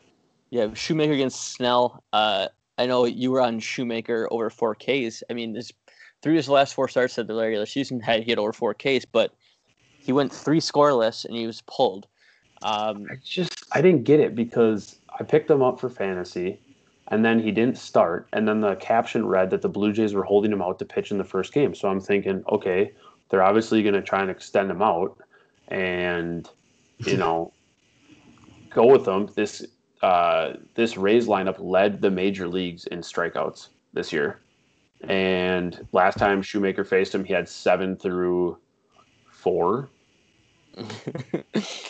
[0.50, 2.04] Yeah, Shoemaker against Snell.
[2.12, 5.22] Uh, I know you were on Shoemaker over four Ks.
[5.28, 5.72] I mean, this
[6.22, 9.04] through his last four starts of the regular season had he had over four Ks,
[9.04, 9.34] but
[9.98, 12.06] he went three scoreless and he was pulled.
[12.62, 16.60] Um, I just I didn't get it because I picked him up for fantasy,
[17.08, 20.24] and then he didn't start, and then the caption read that the Blue Jays were
[20.24, 21.74] holding him out to pitch in the first game.
[21.74, 22.92] So I'm thinking, okay,
[23.28, 25.16] they're obviously going to try and extend him out,
[25.68, 26.48] and
[26.98, 27.52] you know,
[28.70, 29.28] go with them.
[29.34, 29.64] This
[30.02, 34.40] uh, this Rays lineup led the major leagues in strikeouts this year,
[35.02, 38.58] and last time Shoemaker faced him, he had seven through
[39.30, 39.88] four.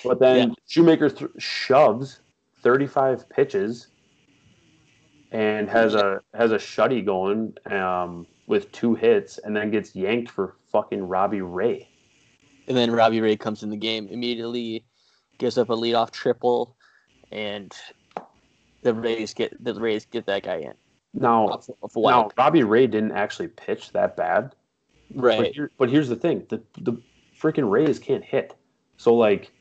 [0.05, 2.21] But then Shoemaker th- shoves
[2.63, 3.89] 35 pitches
[5.37, 10.31] and has a has a shutty going um, with two hits, and then gets yanked
[10.31, 11.91] for fucking Robbie Ray.
[12.69, 14.83] and then Robbie Ray comes in the game immediately,
[15.37, 16.75] gives up a leadoff triple,
[17.31, 17.71] and
[18.81, 20.75] the Rays get the Rays get that guy in.
[21.13, 21.61] Now,
[21.95, 22.31] now.
[22.39, 24.55] Robbie Ray didn't actually pitch that bad,
[25.11, 25.55] but, right.
[25.55, 26.97] here, but here's the thing: the the
[27.39, 28.55] freaking Rays can't hit.
[28.97, 29.53] So like,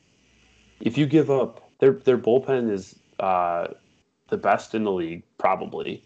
[0.80, 3.68] if you give up their their bullpen is uh,
[4.30, 6.04] the best in the league probably,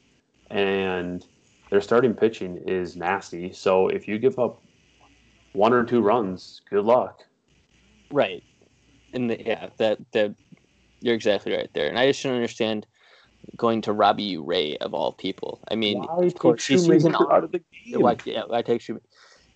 [0.50, 1.26] and
[1.70, 3.52] their starting pitching is nasty.
[3.54, 4.62] So if you give up
[5.54, 7.22] one or two runs, good luck.
[8.12, 8.44] Right.
[9.14, 10.36] And the, yeah, that that
[11.02, 11.88] you're exactly right there.
[11.88, 12.86] And I just don't understand
[13.56, 15.60] going to Robbie Ray of all people.
[15.72, 18.02] I mean, Why of course, he's, he's an out of the game?
[18.02, 19.06] why, yeah, I take Shoemaker.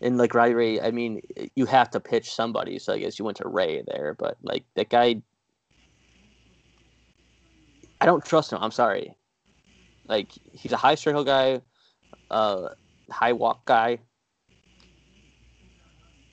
[0.02, 1.22] And like Robbie Ray, I mean,
[1.56, 2.80] you have to pitch somebody.
[2.80, 5.22] So I guess you went to Ray there, but like that guy,
[8.04, 8.60] I don't trust him.
[8.62, 9.16] I'm sorry.
[10.10, 11.62] Like he's a high circle guy,
[12.30, 12.68] uh,
[13.10, 14.00] high walk guy.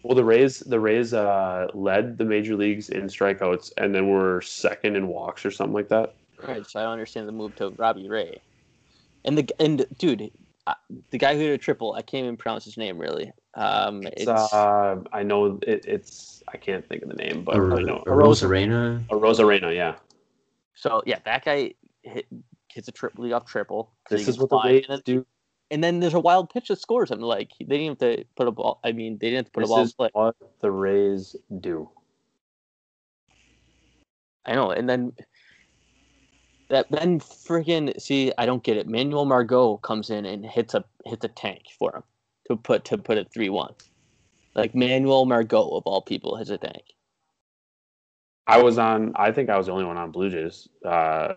[0.02, 4.40] Well, the Rays, the Rays uh, led the major leagues in strikeouts, and then were
[4.40, 6.16] second in walks or something like that.
[6.42, 6.66] Right.
[6.66, 8.42] So I don't understand the move to Robbie Ray.
[9.24, 10.32] And the and dude,
[10.66, 10.74] uh,
[11.12, 13.32] the guy who did a triple, I can't even pronounce his name really.
[13.54, 17.54] Um, It's, it's, uh, I know it, it's I can't think of the name, but
[17.54, 19.06] Ar- I know Rosarena.
[19.06, 19.94] Arozarena, yeah.
[20.80, 22.26] So yeah, that guy hit,
[22.68, 23.92] hits a triple lead off triple.
[24.08, 25.26] This is what the Rays and then, do.
[25.70, 27.20] and then there's a wild pitch that scores him.
[27.20, 28.80] Like they didn't have to put a ball.
[28.82, 29.78] I mean, they didn't have to put This a ball.
[29.80, 30.08] in is play.
[30.14, 31.90] what the Rays do.
[34.46, 35.12] I know, and then
[36.70, 38.88] that then friggin' see, I don't get it.
[38.88, 42.02] Manuel Margot comes in and hits a hits a tank for him
[42.48, 43.74] to put to put it three one.
[44.54, 46.84] Like Manuel Margot of all people hits a tank.
[48.46, 49.12] I was on.
[49.16, 50.68] I think I was the only one on Blue Jays.
[50.84, 51.34] Uh,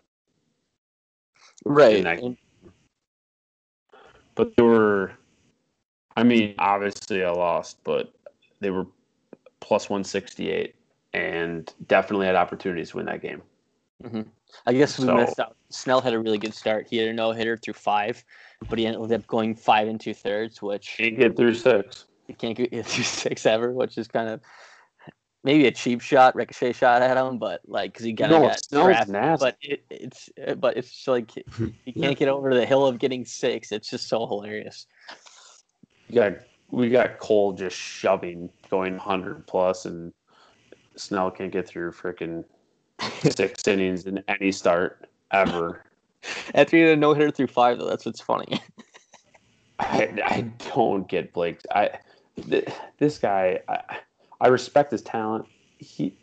[1.66, 2.04] Right.
[2.04, 2.38] that-
[4.36, 5.12] but they were.
[6.16, 8.13] I mean, obviously I lost, but
[8.60, 8.86] they were
[9.60, 10.76] plus one sixty eight,
[11.13, 13.42] and definitely had opportunities to win that game.
[14.66, 15.56] I guess we So- missed out.
[15.70, 16.88] Snell had a really good start.
[16.88, 18.24] He had a no hitter through five,
[18.70, 22.06] but he ended up going five and two thirds, which Can't get through six.
[22.28, 24.42] He can't get through six ever, which is kind of
[25.43, 28.47] maybe a cheap shot, ricochet shot at him, but like because he kind of No,
[28.47, 29.10] got Snell's trapped.
[29.10, 29.43] nasty.
[29.45, 31.32] But it, it's but it's just like
[31.86, 33.71] you can't get over the hill of getting six.
[33.71, 34.88] It's just so hilarious.
[36.10, 36.34] We got
[36.71, 40.13] we got Cole just shoving, going hundred plus, and
[40.95, 42.43] Snell can't get through freaking
[43.32, 45.84] six innings in any start ever.
[46.56, 48.62] After you had a no hitter through five, though, that's what's funny.
[49.79, 50.41] I, I
[50.73, 51.60] don't get Blake.
[51.69, 51.91] I
[52.49, 53.60] th- this guy.
[53.67, 53.97] I,
[54.43, 55.45] I respect his talent.
[55.77, 56.13] He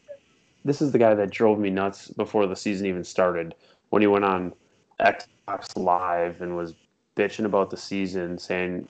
[0.62, 3.54] this is the guy that drove me nuts before the season even started
[3.88, 4.52] when he went on
[5.00, 6.74] Xbox Live and was
[7.16, 8.86] bitching about the season, saying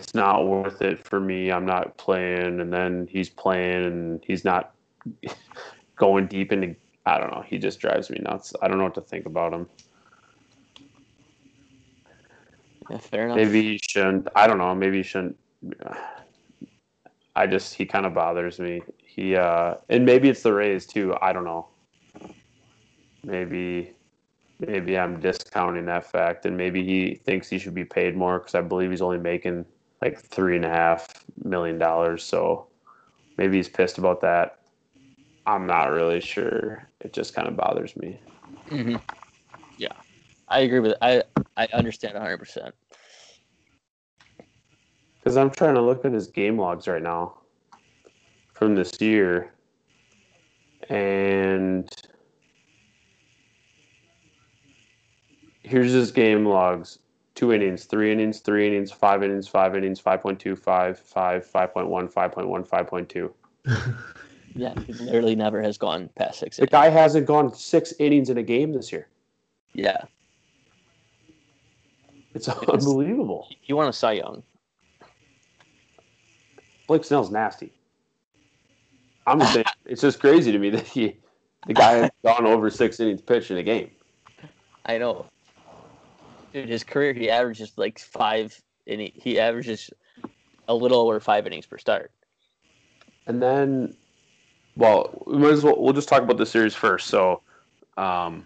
[0.00, 1.52] it's not worth it for me.
[1.52, 4.74] I'm not playing, and then he's playing and he's not
[5.96, 6.74] going deep into.
[7.06, 7.44] I don't know.
[7.46, 8.52] He just drives me nuts.
[8.60, 9.68] I don't know what to think about him.
[12.90, 13.36] Yeah, fair enough.
[13.36, 14.26] Maybe he shouldn't.
[14.34, 14.74] I don't know.
[14.74, 15.38] Maybe he shouldn't.
[17.36, 18.80] I just he kind of bothers me.
[18.96, 21.14] He uh, and maybe it's the Rays too.
[21.20, 21.68] I don't know.
[23.24, 23.92] Maybe,
[24.58, 28.54] maybe I'm discounting that fact, and maybe he thinks he should be paid more because
[28.54, 29.66] I believe he's only making
[30.00, 32.24] like three and a half million dollars.
[32.24, 32.68] So
[33.36, 34.60] maybe he's pissed about that.
[35.44, 36.88] I'm not really sure.
[37.02, 38.18] It just kind of bothers me.
[38.70, 38.96] hmm
[39.76, 39.92] Yeah,
[40.48, 40.94] I agree with.
[41.02, 41.22] I
[41.58, 42.38] I understand 100.
[42.38, 42.74] percent
[45.26, 47.34] Because I'm trying to look at his game logs right now
[48.54, 49.52] from this year,
[50.88, 51.90] and
[55.64, 57.00] here's his game logs:
[57.34, 63.32] two innings, three innings, three innings, five innings, five innings, 5.2, 5, 5, 5.1, 5.1,
[63.66, 63.94] 5.2.
[64.54, 66.56] Yeah, he literally never has gone past six.
[66.56, 66.70] The innings.
[66.70, 69.08] guy hasn't gone six innings in a game this year.
[69.74, 70.04] Yeah,
[72.32, 73.48] It's unbelievable.
[73.60, 74.44] he won a Cy Young.
[76.86, 77.72] Blake Snell's nasty.
[79.26, 81.16] I'm just saying, it's just crazy to me that he,
[81.66, 83.90] the guy has gone over six innings pitched in a game.
[84.84, 85.26] I know.
[86.52, 89.90] Dude, his career he averages like five, and he, he averages
[90.68, 92.12] a little over five innings per start.
[93.26, 93.96] And then,
[94.76, 95.80] well, we might as well.
[95.82, 97.08] We'll just talk about the series first.
[97.08, 97.42] So,
[97.96, 98.44] um,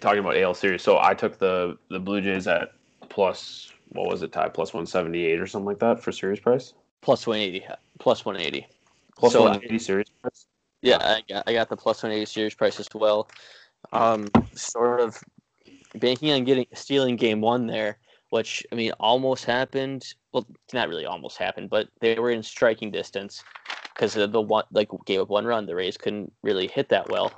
[0.00, 0.82] talking about AL series.
[0.82, 2.72] So I took the the Blue Jays at
[3.08, 4.32] plus what was it?
[4.32, 6.74] Ty plus one seventy eight or something like that for series price.
[7.02, 7.66] Plus 180.
[7.98, 8.66] Plus 180.
[9.16, 10.46] Plus So, one eighty series price.
[10.82, 13.28] Yeah, I got I got the plus 180 series price as well.
[13.92, 15.22] Um, sort of
[15.94, 17.98] banking on getting stealing game one there,
[18.30, 20.14] which I mean almost happened.
[20.32, 23.44] Well, not really almost happened, but they were in striking distance
[23.94, 25.66] because the, the one like gave up one run.
[25.66, 27.30] The Rays couldn't really hit that well,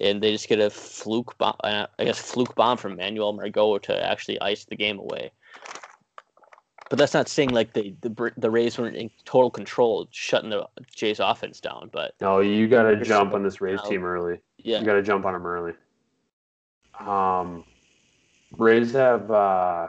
[0.00, 1.56] and they just get a fluke bomb.
[1.62, 5.30] Uh, I guess fluke bomb from Manuel Margot to actually ice the game away.
[6.90, 10.66] But that's not saying like they the the Rays weren't in total control, shutting the
[10.94, 11.88] Jays offense down.
[11.92, 13.90] But No, you got to jump on this Rays no.
[13.90, 14.38] team early.
[14.58, 15.72] yeah, You got to jump on them early.
[17.00, 17.64] Um,
[18.56, 19.88] Rays have uh,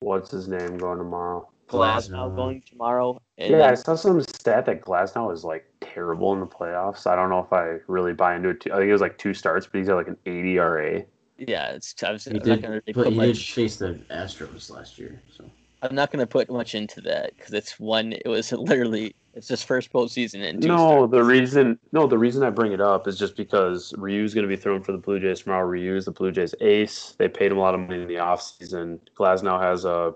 [0.00, 1.48] what's his name going tomorrow?
[1.68, 2.36] Glasnow Glasnow.
[2.36, 3.20] going tomorrow.
[3.38, 7.06] And Yeah, I saw some stat that Glasnow is like terrible in the playoffs.
[7.06, 8.60] I don't know if I really buy into it.
[8.62, 8.72] Too.
[8.72, 10.98] I think it was like two starts, but he's got like an 80 RA.
[11.38, 13.52] yeah, it's I was, He I'm not did, gonna really but put he did much.
[13.52, 15.22] face the Astros last year.
[15.34, 15.44] So
[15.82, 18.12] I'm not gonna put much into that because it's one.
[18.12, 22.42] It was literally it's his first postseason in two No, the reason no, the reason
[22.42, 25.18] I bring it up is just because Ryu's going to be thrown for the Blue
[25.18, 25.66] Jays tomorrow.
[25.66, 27.14] Ryu is the Blue Jays ace.
[27.18, 29.00] They paid him a lot of money in the offseason.
[29.18, 30.14] Glasnow has a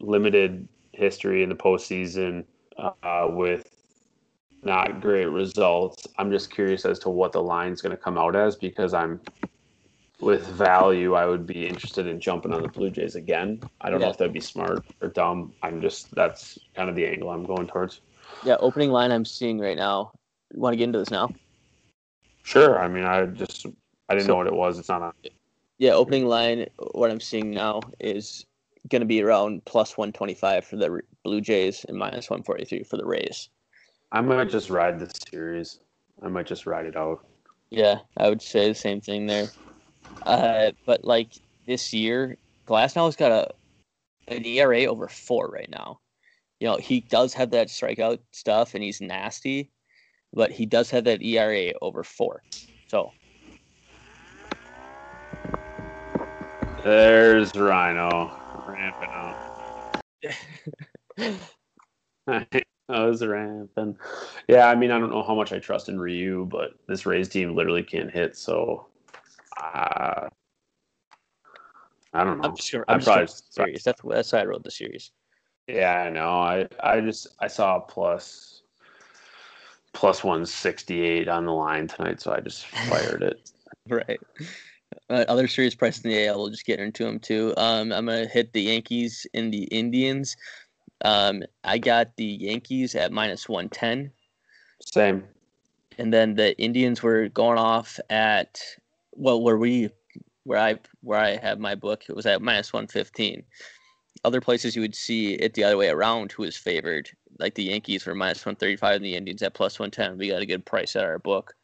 [0.00, 2.44] limited history in the postseason
[2.78, 3.68] uh, with
[4.62, 6.06] not great results.
[6.18, 9.20] I'm just curious as to what the line's going to come out as because I'm
[10.22, 11.14] with value.
[11.14, 13.60] I would be interested in jumping on the Blue Jays again.
[13.80, 15.52] I don't know if that'd be smart or dumb.
[15.62, 18.00] I'm just that's kind of the angle I'm going towards.
[18.44, 20.12] Yeah, opening line I'm seeing right now.
[20.54, 21.30] You want to get into this now?
[22.44, 22.78] Sure.
[22.78, 23.66] I mean, I just
[24.08, 24.78] I didn't So- know what it was.
[24.78, 25.12] It's not on.
[25.78, 26.66] Yeah, opening line.
[26.92, 28.46] What I'm seeing now is
[28.88, 33.04] going to be around plus 125 for the Blue Jays and minus 143 for the
[33.04, 33.48] Rays.
[34.12, 35.80] I might just ride this series.
[36.22, 37.24] I might just ride it out.
[37.70, 39.48] Yeah, I would say the same thing there.
[40.24, 41.32] Uh, but like
[41.66, 42.36] this year,
[42.68, 43.50] Glasnow's got a
[44.28, 46.00] an ERA over four right now.
[46.60, 49.70] You know, he does have that strikeout stuff, and he's nasty,
[50.32, 52.42] but he does have that ERA over four.
[52.88, 53.12] So
[56.84, 58.36] There's Rhino
[58.68, 59.10] ramping
[61.28, 61.38] up.
[62.88, 63.96] I was ramping.
[64.48, 67.28] Yeah, I mean, I don't know how much I trust in Ryu, but this Rays
[67.28, 68.36] team literally can't hit.
[68.36, 68.86] So,
[69.56, 70.28] uh,
[72.14, 72.48] I don't know.
[72.48, 72.84] I'm just gonna.
[72.88, 73.82] I I'm just probably- series.
[73.84, 75.10] That's that's how I wrote the series.
[75.68, 76.28] Yeah, I know.
[76.28, 78.62] I I just I saw a plus
[79.92, 83.50] plus one sixty eight on the line tonight, so I just fired it.
[83.88, 84.20] Right.
[85.08, 87.54] Uh, other series prices in the AL, we'll just get into them too.
[87.56, 90.36] Um, I'm gonna hit the Yankees and the Indians.
[91.04, 94.10] Um, I got the Yankees at minus one ten,
[94.84, 95.24] Same.
[95.98, 98.60] and then the Indians were going off at
[99.12, 99.90] well, where we
[100.44, 103.44] where I where I have my book, it was at minus one fifteen.
[104.24, 107.64] Other places you would see it the other way around, who is favored, like the
[107.64, 110.18] Yankees were minus one thirty five, and the Indians at plus one ten.
[110.18, 111.54] We got a good price at our book,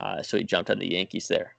[0.00, 1.54] uh, so we jumped on the Yankees there.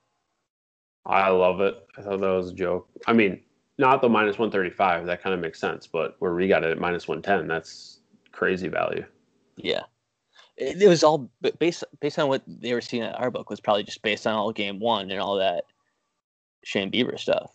[1.06, 1.76] I love it.
[1.98, 2.90] I thought that was a joke.
[3.08, 3.42] I mean,
[3.78, 5.06] not the minus one thirty five.
[5.06, 8.00] That kind of makes sense, but where we got it at minus one ten, that's
[8.32, 9.06] crazy value.
[9.56, 9.84] Yeah,
[10.58, 13.60] it, it was all based based on what they were seeing at our book was
[13.60, 15.66] probably just based on all game one and all that
[16.64, 17.52] Shane Bieber stuff.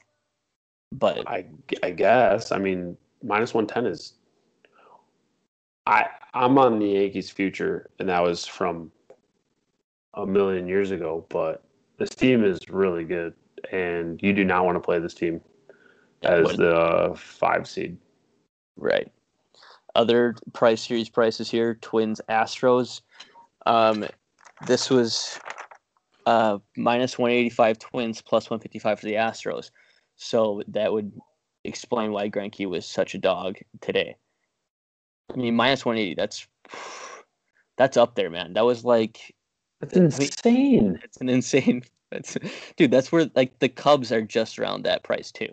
[0.92, 1.46] But I
[1.82, 2.52] I guess.
[2.52, 4.14] I mean, minus one ten is.
[5.86, 8.92] I I'm on the Yankees future, and that was from
[10.14, 11.26] a million years ago.
[11.28, 11.64] But
[11.98, 13.34] this team is really good,
[13.72, 15.40] and you do not want to play this team
[16.22, 17.96] as the five seed.
[18.76, 19.10] right,
[19.94, 23.00] other price series prices here: Twins, Astros.
[23.66, 24.07] Um,
[24.66, 25.38] this was
[26.26, 29.70] uh minus one eighty five Twins, plus one fifty five for the Astros.
[30.16, 31.12] So that would
[31.64, 34.16] explain why Greinke was such a dog today.
[35.33, 36.14] I mean, minus one eighty.
[36.14, 36.46] That's
[37.76, 38.52] that's up there, man.
[38.52, 39.35] That was like
[39.81, 41.00] That's insane.
[41.02, 41.83] It's an insane.
[42.12, 42.37] That's,
[42.76, 45.48] dude, that's where like the Cubs are just around that price too.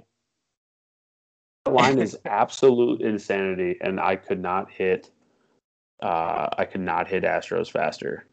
[1.70, 5.12] The line is absolute insanity, and I could not hit.
[6.02, 8.26] Uh, I could not hit Astros faster.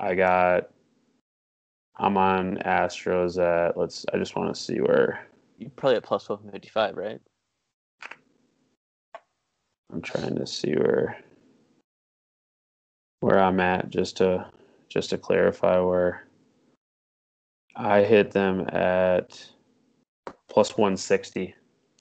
[0.00, 0.70] I got.
[1.96, 3.76] I'm on Astros at.
[3.76, 4.04] Let's.
[4.12, 5.24] I just want to see where.
[5.58, 7.20] You probably at plus one fifty five, right?
[9.92, 11.16] I'm trying to see where.
[13.20, 14.50] Where I'm at, just to,
[14.88, 16.26] just to clarify where.
[17.76, 19.48] I hit them at
[20.48, 21.54] plus 160.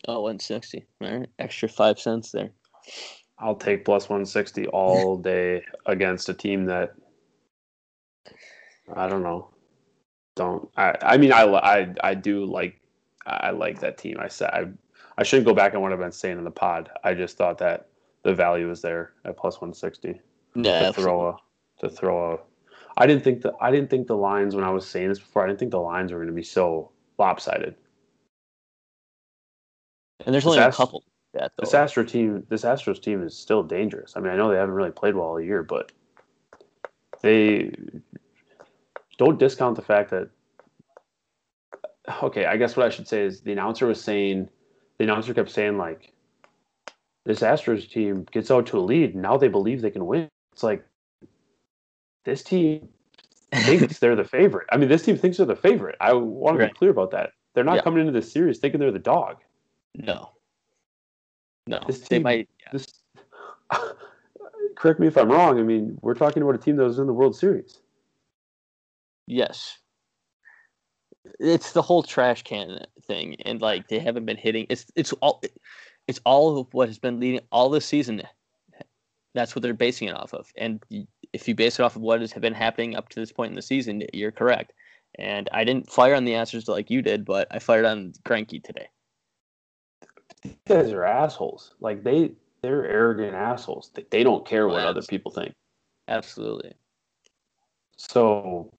[0.10, 0.88] Oh, 160.
[1.02, 2.50] All right, extra five cents there.
[3.38, 6.95] I'll take plus 160 all day against a team that
[8.95, 9.50] I don't know.
[10.36, 10.95] Don't I?
[11.04, 12.82] I mean, I I I do like
[13.28, 14.17] I like that team.
[14.19, 14.65] I said I
[15.19, 16.89] I shouldn't go back on what I've been saying in the pod.
[17.04, 17.89] I just thought that
[18.24, 20.19] the value was there at plus 160
[20.56, 21.38] Yeah, to throw a
[21.82, 22.38] to throw a.
[22.98, 25.43] I didn't think the I didn't think the lines when I was saying this before.
[25.43, 27.76] I didn't think the lines were going to be so lopsided.
[30.25, 31.03] And there's This only a couple
[31.34, 31.77] that This though.
[31.79, 34.13] Astro team, this Astros team is still dangerous.
[34.15, 35.91] I mean, I know they haven't really played well all year, but
[37.21, 37.71] they
[39.17, 40.29] don't discount the fact that.
[42.23, 44.49] Okay, I guess what I should say is the announcer was saying,
[44.97, 46.12] the announcer kept saying like,
[47.25, 50.27] this Astros team gets out to a lead, now they believe they can win.
[50.53, 50.84] It's like
[52.25, 52.89] this team
[53.53, 54.67] thinks they're the favorite.
[54.71, 55.97] I mean, this team thinks they're the favorite.
[56.01, 56.73] I want to Right.
[56.73, 57.32] be clear about that.
[57.53, 57.82] They're not Yeah.
[57.84, 59.38] coming into this series thinking they're the dog.
[59.95, 60.32] No,
[61.67, 62.49] no, This they team- might.
[62.62, 62.69] Yeah.
[62.73, 62.88] this
[64.75, 65.60] correct me if I'm wrong.
[65.60, 67.80] I mean, we're talking about a team that was in the World Series.
[69.28, 69.78] Yes.
[71.40, 74.65] It's the whole trash can thing, and like they haven't been hitting.
[74.69, 75.42] It's it's all
[76.08, 78.23] it's all of what has been leading all this season.
[79.35, 80.48] That's what they're basing it off of.
[80.58, 80.83] And
[81.33, 83.56] if you base it off of what has been happening up to this point in
[83.56, 84.73] the season, you're correct.
[85.19, 88.63] And I didn't fire on the answers like you did, but I fired on Greinke
[88.63, 88.87] today.
[90.42, 91.73] These guys are assholes.
[91.79, 92.31] Like they
[92.62, 93.92] they're arrogant assholes.
[93.94, 95.54] They, they don't care what other people think.
[96.08, 96.73] Absolutely.
[97.98, 98.71] So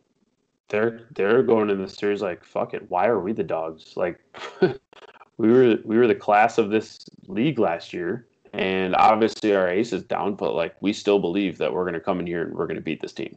[0.69, 2.91] they're they're going in the series like fuck it.
[2.91, 3.97] Why are we the dogs?
[3.97, 4.19] Like
[4.61, 9.93] we were we were the class of this league last year, and obviously our ace
[9.93, 12.55] is down, but like we still believe that we're going to come in here and
[12.55, 13.37] we're going to beat this team.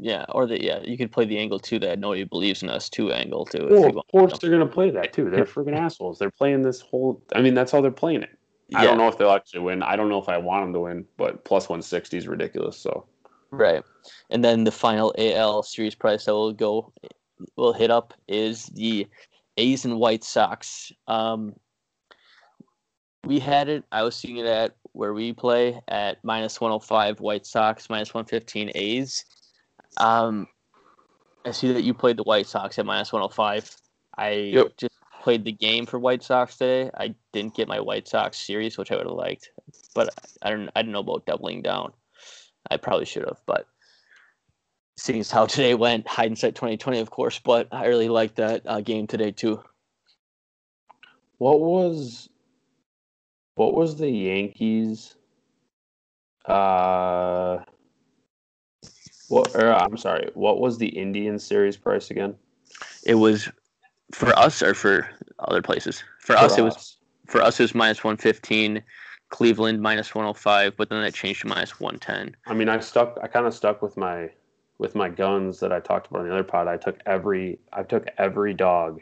[0.00, 2.88] Yeah, or the yeah, you could play the angle too that nobody believes in us
[2.88, 3.68] two angle too.
[3.70, 5.30] Well, of course they're gonna play that too.
[5.30, 6.18] They're freaking assholes.
[6.18, 7.22] They're playing this whole.
[7.34, 8.30] I mean, that's how they're playing it.
[8.74, 9.82] I don't know if they'll actually win.
[9.82, 12.78] I don't know if I want them to win, but plus one sixty is ridiculous.
[12.78, 13.06] So
[13.52, 13.84] Right,
[14.30, 16.90] and then the final AL series price that will go,
[17.56, 19.06] will hit up is the
[19.58, 20.90] A's and White Sox.
[21.06, 21.54] Um,
[23.24, 23.84] we had it.
[23.92, 27.90] I was seeing it at where we play at minus one hundred five White Sox,
[27.90, 29.22] minus one fifteen A's.
[29.98, 30.46] Um,
[31.44, 33.76] I see that you played the White Sox at minus one hundred five.
[34.16, 34.76] I Yep.
[34.78, 36.90] just played the game for White Sox today.
[36.98, 39.50] I didn't get my White Sox series, which I would have liked,
[39.94, 40.10] but
[40.42, 40.68] I don't.
[40.74, 41.92] I didn't know about doubling down.
[42.70, 43.66] I probably should have, but
[44.96, 47.38] seeing as how today went, hindsight twenty twenty, of course.
[47.38, 49.62] But I really liked that uh, game today too.
[51.38, 52.28] what was
[53.56, 55.16] what was the Yankees?
[56.46, 57.58] Uh,
[59.32, 59.54] what?
[59.56, 60.30] Or, uh, I'm sorry.
[60.34, 62.34] What was the Indian series price again?
[63.04, 63.48] It was
[64.12, 65.08] for us or for
[65.38, 66.04] other places.
[66.20, 68.82] For, us, it was for us it was minus one fifteen.
[69.30, 72.36] Cleveland minus one hundred five, but then that changed to minus one ten.
[72.46, 73.18] I mean, I stuck.
[73.22, 74.28] I kind of stuck with my
[74.76, 76.68] with my guns that I talked about on the other pod.
[76.68, 77.58] I took every.
[77.72, 79.00] I took every dog.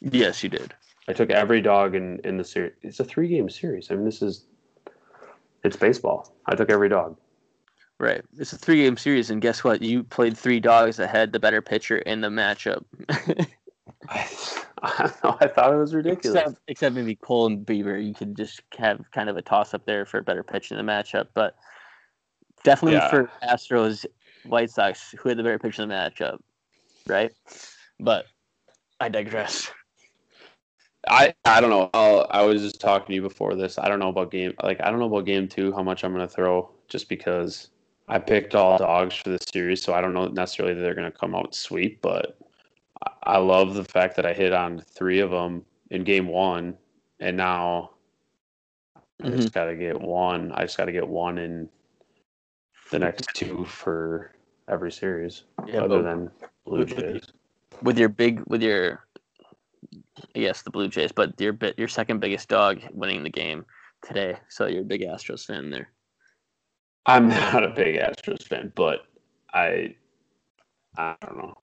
[0.00, 0.74] Yes, you did.
[1.06, 2.72] I took every dog in in the series.
[2.82, 3.92] It's a three game series.
[3.92, 4.44] I mean, this is.
[5.62, 6.34] It's baseball.
[6.46, 7.16] I took every dog.
[8.00, 8.22] Right.
[8.38, 9.82] It's a three game series, and guess what?
[9.82, 12.84] You played three dogs that had the better pitcher in the matchup.
[14.08, 14.26] I,
[14.82, 15.36] I don't know.
[15.40, 16.40] I thought it was ridiculous.
[16.40, 18.02] except, except maybe Cole and Bieber.
[18.04, 20.76] You could just have kind of a toss up there for a better pitch in
[20.76, 21.28] the matchup.
[21.34, 21.56] But
[22.62, 23.10] definitely Yeah.
[23.10, 24.06] for Astros,
[24.44, 26.38] White Sox, who had the better pitch in the matchup.
[27.08, 27.32] Right.
[27.98, 28.26] But
[29.00, 29.72] I digress.
[31.08, 31.90] I I don't know.
[31.94, 33.78] I'll, I was just talking to you before this.
[33.78, 34.54] I don't know about game.
[34.62, 35.72] Like I don't know about game two.
[35.72, 37.70] How much I'm going to throw just because
[38.08, 41.10] I picked all dogs for this series, so I don't know necessarily that they're going
[41.10, 42.00] to come out and sweep.
[42.00, 42.38] But
[43.02, 46.76] I, I love the fact that I hit on three of them in game one,
[47.20, 47.90] and now
[49.22, 49.58] I just mm-hmm.
[49.58, 50.52] got to get one.
[50.52, 51.68] I just got to get one in
[52.90, 54.32] the next two for
[54.68, 56.30] every series, Yeah, other than
[56.64, 57.26] Blue with- with- Jays.
[57.82, 59.06] with your big, with your,
[60.34, 63.64] yes, the Blue Jays, but your bit, your second biggest dog winning the game
[64.02, 64.38] today.
[64.48, 65.90] So you're a big Astros fan there.
[67.08, 69.06] I'm not a big Astros fan, but
[69.52, 69.94] I
[70.96, 71.54] I don't know.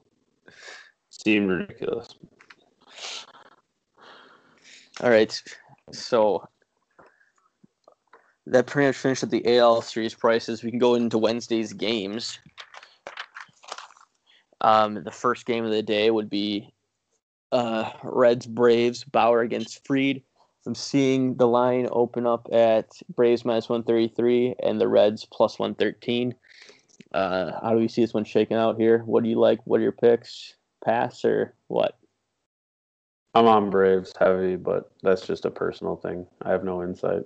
[1.09, 2.15] Seemed ridiculous.
[5.01, 5.41] All right.
[5.91, 6.47] So
[8.47, 10.63] that pretty much finished up the AL series prices.
[10.63, 12.39] We can go into Wednesday's games.
[14.61, 16.73] Um, the first game of the day would be
[17.51, 20.23] uh, Reds Braves Bauer against Fried.
[20.65, 26.33] I'm seeing the line open up at Braves minus 133 and the Reds plus 113.
[27.13, 28.99] Uh, how do we see this one shaking out here?
[29.05, 29.59] What do you like?
[29.65, 30.55] What are your picks?
[30.83, 31.97] Pass or what?
[33.33, 36.25] I'm on Braves heavy, but that's just a personal thing.
[36.41, 37.23] I have no insight.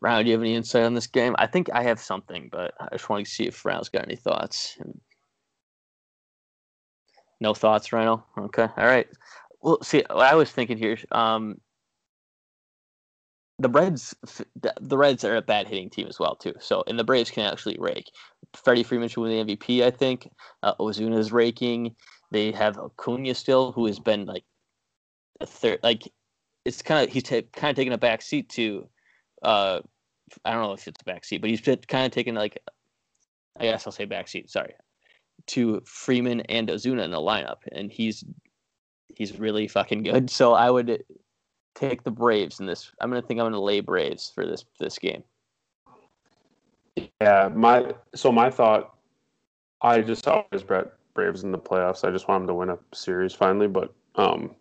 [0.00, 1.34] Ryan, do you have any insight on this game?
[1.38, 4.16] I think I have something, but I just want to see if Ryan's got any
[4.16, 4.78] thoughts.
[7.40, 8.24] No thoughts, Rhino?
[8.38, 9.08] Okay, all right.
[9.64, 11.58] Well, see, I was thinking here, um,
[13.58, 14.14] the Reds,
[14.54, 16.52] the Reds are a bad hitting team as well too.
[16.60, 18.10] So, and the Braves can actually rake.
[18.52, 20.28] Freddie Freeman should win the MVP, I think.
[20.62, 21.96] Uh, Ozuna's raking.
[22.30, 24.44] They have Acuna still, who has been like
[25.40, 25.80] a third.
[25.82, 26.02] Like,
[26.66, 28.86] it's kind of he's ta- kind of taking a back seat to
[29.42, 29.80] uh,
[30.44, 32.58] I don't know if it's a back seat, but he's kind of taken like,
[33.58, 34.50] I guess I'll say back seat.
[34.50, 34.74] Sorry,
[35.48, 38.24] to Freeman and Ozuna in the lineup, and he's
[39.08, 40.30] he's really fucking good.
[40.30, 41.04] So I would
[41.74, 42.90] take the Braves in this.
[43.00, 45.22] I'm gonna think I'm gonna lay Braves for this this game.
[47.20, 48.94] Yeah, my so my thought,
[49.82, 52.06] I just always bet Braves in the playoffs.
[52.06, 54.54] I just want them to win a series finally, but um,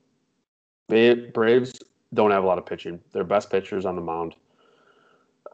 [0.88, 1.80] Braves
[2.14, 3.00] don't have a lot of pitching.
[3.12, 4.36] Their best pitchers on the mound.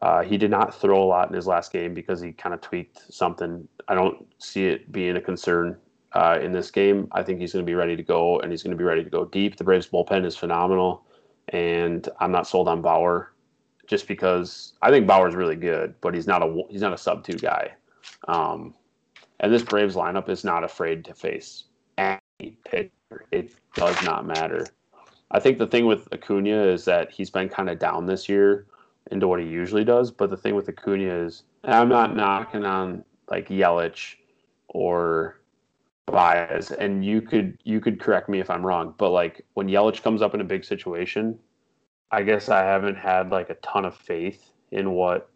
[0.02, 2.62] Uh, he did not throw a lot in his last game because he kind of
[2.62, 3.68] tweaked something.
[3.90, 5.78] I don't see it being a concern
[6.14, 7.08] uh, in this game.
[7.12, 9.04] I think he's going to be ready to go, and he's going to be ready
[9.04, 9.58] to go deep.
[9.58, 11.04] The Braves bullpen is phenomenal,
[11.50, 13.34] and I'm not sold on Bauer
[13.88, 17.24] just because I think Bauer's really good, but he's not a he's not a sub
[17.24, 17.72] two guy.
[18.28, 18.74] Um,
[19.40, 21.66] and this Braves lineup is not afraid to face
[21.98, 22.20] any
[22.66, 22.92] pitcher.
[23.32, 24.68] It does not matter.
[25.32, 28.66] I think the thing with Acuna is that he's been kind of down this year
[29.12, 30.12] into what he usually does.
[30.12, 34.16] But the thing with Acuna is, I'm not knocking on like Yelich
[34.70, 35.39] or
[36.12, 40.02] Baez, and you could you could correct me if I'm wrong, but like when Yelich
[40.02, 41.38] comes up in a big situation,
[42.12, 45.30] I guess I haven't had like a ton of faith in what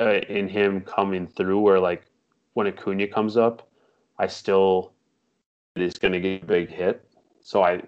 [0.00, 1.60] uh, in him coming through.
[1.60, 2.04] Where like
[2.54, 3.68] when Acuna comes up,
[4.18, 4.92] I still
[5.76, 7.08] is going to get a big hit.
[7.42, 7.82] So I,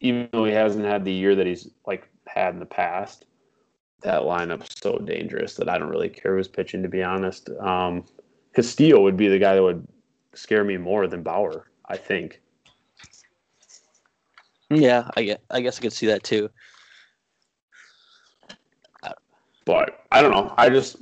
[0.00, 3.24] even though he hasn't had the year that he's like had in the past,
[4.02, 6.82] that lineup's so dangerous that I don't really care who's pitching.
[6.82, 8.04] To be honest, um,
[8.54, 9.86] Castillo would be the guy that would
[10.34, 11.70] scare me more than Bauer.
[11.86, 12.40] I think.
[14.70, 16.50] Yeah, I guess I guess I could see that too.
[19.64, 20.52] But I don't know.
[20.56, 20.96] I just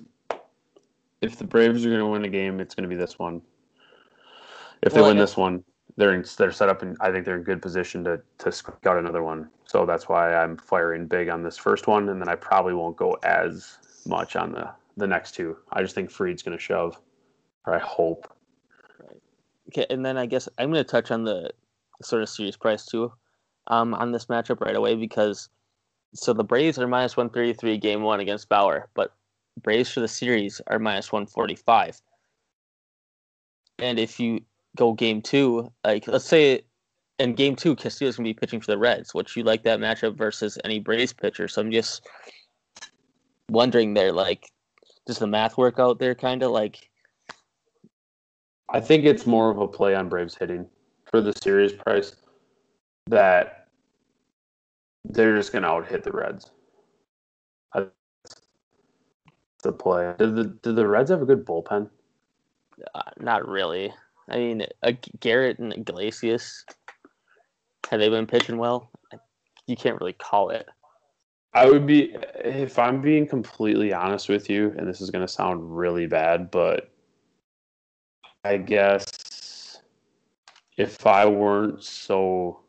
[1.20, 3.42] if the Braves are going to win a game, it's going to be this one.
[4.82, 5.64] If they Well, win this one,
[5.96, 8.86] they're in, they're set up and I think they're in good position to to squeak
[8.86, 9.50] out another one.
[9.64, 12.96] So that's why I'm firing big on this first one, and then I probably won't
[12.96, 15.56] go as much on the the next two.
[15.72, 17.00] I just think Fried's going to shove,
[17.66, 18.32] or I hope.
[19.72, 21.50] Okay, and then I guess I'm going to touch on the
[22.02, 23.10] sort of series price too,
[23.68, 25.48] um, on this matchup right away because
[26.14, 29.14] so the Braves are minus one thirty three game one against Bauer, but
[29.62, 32.00] Braves for the series are minus one forty five.
[33.78, 34.40] And if you
[34.76, 36.62] go game two, like let's say
[37.18, 39.14] in game two, Castillo's gonna be pitching for the Reds.
[39.14, 41.48] Would you like that matchup versus any Braves pitcher?
[41.48, 42.06] So I'm just
[43.48, 44.50] wondering there, like,
[45.06, 46.14] does the math work out there?
[46.14, 46.90] Kind of like,
[48.72, 50.66] I think it's more of a play on Braves hitting
[51.04, 52.16] for the series price
[53.06, 53.68] that
[55.04, 56.50] they're just going to out hit the Reds.
[57.74, 57.90] That's
[59.62, 60.14] the play.
[60.18, 61.90] Did the did the Reds have a good bullpen?
[62.94, 63.92] Uh, not really.
[64.30, 66.64] I mean, uh, Garrett and Iglesias,
[67.90, 68.90] have they been pitching well?
[69.66, 70.66] You can't really call it.
[71.54, 75.32] I would be if I'm being completely honest with you, and this is going to
[75.32, 76.90] sound really bad, but
[78.44, 79.80] I guess
[80.76, 82.60] if I weren't so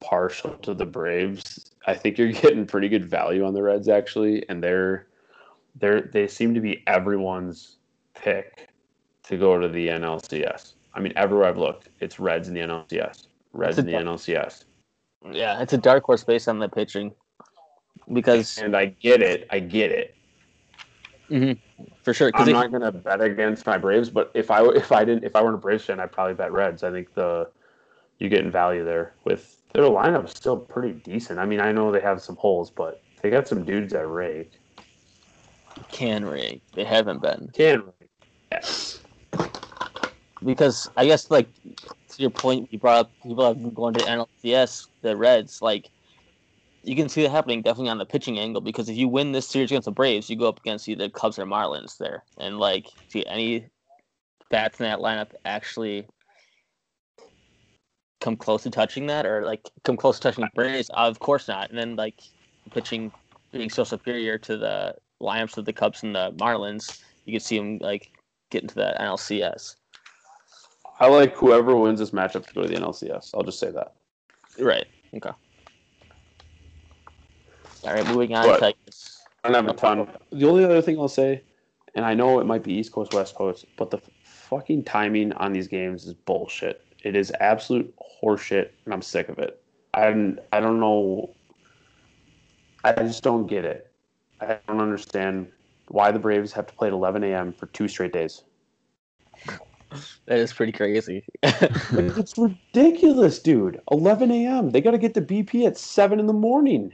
[0.00, 4.48] partial to the Braves, I think you're getting pretty good value on the Reds actually,
[4.48, 5.08] and they're
[5.76, 7.76] they're they seem to be everyone's
[8.14, 8.68] pick
[9.24, 10.74] to go to the NLCS.
[10.94, 14.64] I mean, everywhere I've looked, it's Reds in the NLCS, Reds in the NLCS.
[15.30, 17.12] Yeah, it's a dark horse based on the pitching,
[18.12, 20.14] because And I get it, I get it.
[21.28, 21.60] Mm-hmm.
[22.02, 22.30] For sure.
[22.34, 25.42] I'm not gonna bet against my Braves, but if I if I didn't if I
[25.42, 26.82] weren't a Braves fan, I'd probably bet Reds.
[26.82, 27.48] I think the
[28.18, 31.38] you get in value there with their lineup is still pretty decent.
[31.38, 34.52] I mean, I know they have some holes, but they got some dudes that rake.
[35.90, 36.62] can rake?
[36.74, 38.10] They haven't been Can rake.
[38.52, 39.00] Yes.
[40.44, 44.00] because I guess like to your point, you brought up people have been going to
[44.04, 45.60] NLCS, the Reds.
[45.60, 45.90] Like
[46.86, 49.48] you can see that happening definitely on the pitching angle because if you win this
[49.48, 52.86] series against the Braves, you go up against either Cubs or Marlins there, and like
[53.08, 53.66] see any
[54.50, 56.06] bats in that lineup actually
[58.20, 60.88] come close to touching that or like come close to touching the Braves?
[60.90, 61.70] Uh, of course not.
[61.70, 62.20] And then like
[62.72, 63.10] pitching
[63.52, 67.58] being so superior to the lineups of the Cubs and the Marlins, you can see
[67.58, 68.12] them like
[68.50, 69.74] get into that NLCS.
[71.00, 73.30] I like whoever wins this matchup to go to the NLCS.
[73.34, 73.94] I'll just say that.
[74.58, 74.86] Right.
[75.14, 75.32] Okay.
[77.86, 78.74] All right, moving on But- to I
[79.44, 80.08] I don't have a ton.
[80.32, 81.40] The only other thing I'll say,
[81.94, 85.52] and I know it might be East Coast, West Coast, but the fucking timing on
[85.52, 86.84] these games is bullshit.
[87.04, 89.62] It is absolute horseshit, and I'm sick of it.
[89.94, 91.30] I don't, I don't know.
[92.82, 93.92] I just don't get it.
[94.40, 95.46] I don't understand
[95.88, 97.52] why the Braves have to play at 11 a.m.
[97.52, 98.42] for two straight days.
[100.26, 101.24] that is pretty crazy.
[101.44, 103.80] It's ridiculous, dude.
[103.92, 104.70] 11 a.m.
[104.70, 106.92] They got to get to BP at 7 in the morning.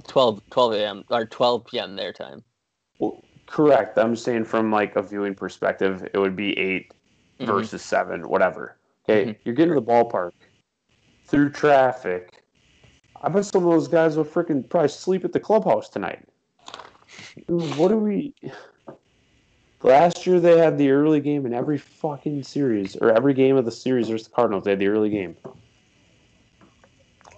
[0.00, 1.04] 12, 12 a.m.
[1.10, 1.96] or 12 p.m.
[1.96, 2.42] their time.
[2.98, 3.98] Well, correct.
[3.98, 6.92] I'm saying from like a viewing perspective, it would be 8
[7.40, 7.46] Mhm.
[7.46, 8.76] versus seven, whatever.
[9.08, 9.36] Okay, Mhm.
[9.44, 10.32] you're getting to the ballpark
[11.24, 12.44] through traffic.
[13.20, 16.24] I bet some of those guys will freaking probably sleep at the clubhouse tonight.
[17.46, 18.34] What do we?
[19.82, 23.64] Last year they had the early game in every fucking series, or every game of
[23.64, 24.64] the series versus the Cardinals.
[24.64, 25.36] They had the early game.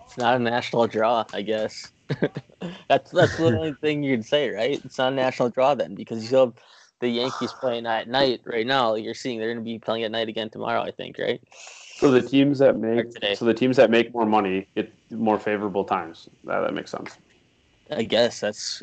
[0.05, 1.90] It's not a national draw, I guess.
[2.88, 4.80] that's that's the only thing you can say, right?
[4.84, 6.55] It's not a national draw then because you still have
[7.00, 8.94] the Yankees playing at night right now.
[8.94, 11.40] You're seeing they're going to be playing at night again tomorrow, I think, right?
[11.96, 13.34] So the teams that make today.
[13.34, 16.28] so the teams that make more money get more favorable times.
[16.44, 17.16] That, that makes sense.
[17.90, 18.82] I guess that's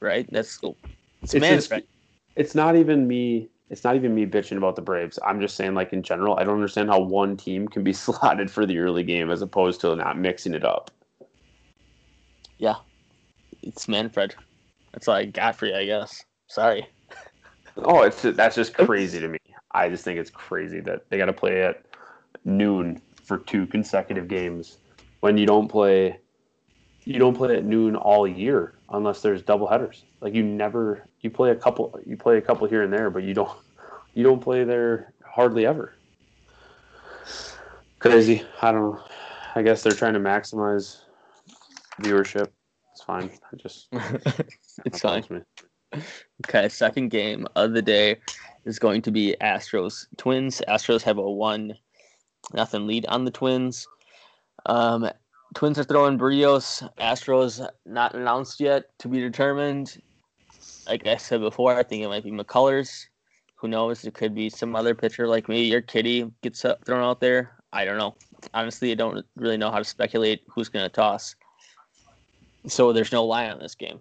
[0.00, 0.26] right.
[0.30, 1.72] That's it's, It's man, just-
[2.36, 5.18] it's not even me it's not even me bitching about the Braves.
[5.26, 8.50] I'm just saying like in general, I don't understand how one team can be slotted
[8.50, 10.90] for the early game as opposed to not mixing it up.
[12.58, 12.76] Yeah,
[13.62, 14.34] it's Manfred.
[14.92, 16.24] That's like you, I guess.
[16.46, 16.86] Sorry.
[17.80, 19.38] Oh, it's that's just crazy to me.
[19.70, 21.84] I just think it's crazy that they got to play at
[22.44, 24.78] noon for two consecutive games
[25.20, 26.18] when you don't play
[27.04, 30.04] you don't play at noon all year unless there's double headers.
[30.20, 33.22] Like you never you play a couple you play a couple here and there, but
[33.22, 33.56] you don't
[34.14, 35.94] you don't play there hardly ever.
[37.98, 38.42] Crazy.
[38.60, 39.00] I don't.
[39.54, 41.02] I guess they're trying to maximize
[42.00, 42.48] viewership.
[42.92, 43.30] It's fine.
[43.52, 43.88] I just
[44.84, 45.44] it's fine.
[46.46, 48.16] Okay, second game of the day
[48.64, 50.62] is going to be Astros Twins.
[50.68, 51.74] Astros have a one
[52.52, 53.86] nothing lead on the Twins.
[54.66, 55.08] Um,
[55.54, 56.88] Twins are throwing Berrios.
[56.98, 60.00] Astros not announced yet to be determined.
[60.86, 63.06] Like I said before, I think it might be McCullers.
[63.56, 64.04] Who knows?
[64.04, 67.52] It could be some other pitcher, like maybe Urquidy gets thrown out there.
[67.72, 68.14] I don't know.
[68.54, 71.34] Honestly, I don't really know how to speculate who's going to toss.
[72.66, 74.00] So there's no line on this game.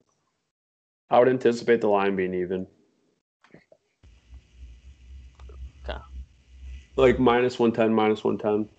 [1.09, 2.67] I would anticipate the line being even.
[5.87, 5.99] Okay.
[6.95, 8.69] Like minus 110, minus 110.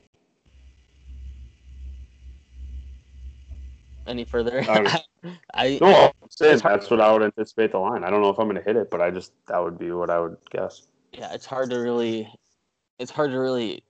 [4.07, 4.63] Any further?
[4.69, 5.03] I,
[5.55, 8.05] I no, saying that's what I would anticipate the line.
[8.05, 9.91] I don't know if I'm going to hit it, but I just that would be
[9.91, 10.89] what I would guess.
[11.13, 12.33] Yeah, it's hard to really,
[12.99, 13.85] it's hard to really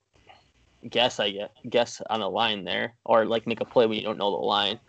[0.89, 1.19] guess.
[1.19, 4.17] I guess guess on a line there, or like make a play when you don't
[4.17, 4.79] know the line.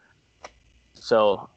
[1.00, 1.48] So,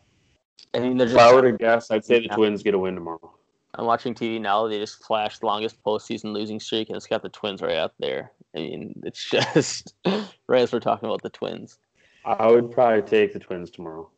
[0.73, 1.17] I mean, they're just.
[1.17, 3.33] If I were to guess, I'd say the Twins get a win tomorrow.
[3.75, 4.67] I'm watching TV now.
[4.67, 8.31] They just flashed longest postseason losing streak, and it's got the Twins right up there.
[8.55, 11.77] I mean, it's just right as we're talking about the Twins.
[12.25, 14.09] I would probably take the Twins tomorrow.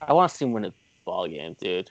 [0.00, 0.72] I want to see them win a
[1.04, 1.90] ball game, dude.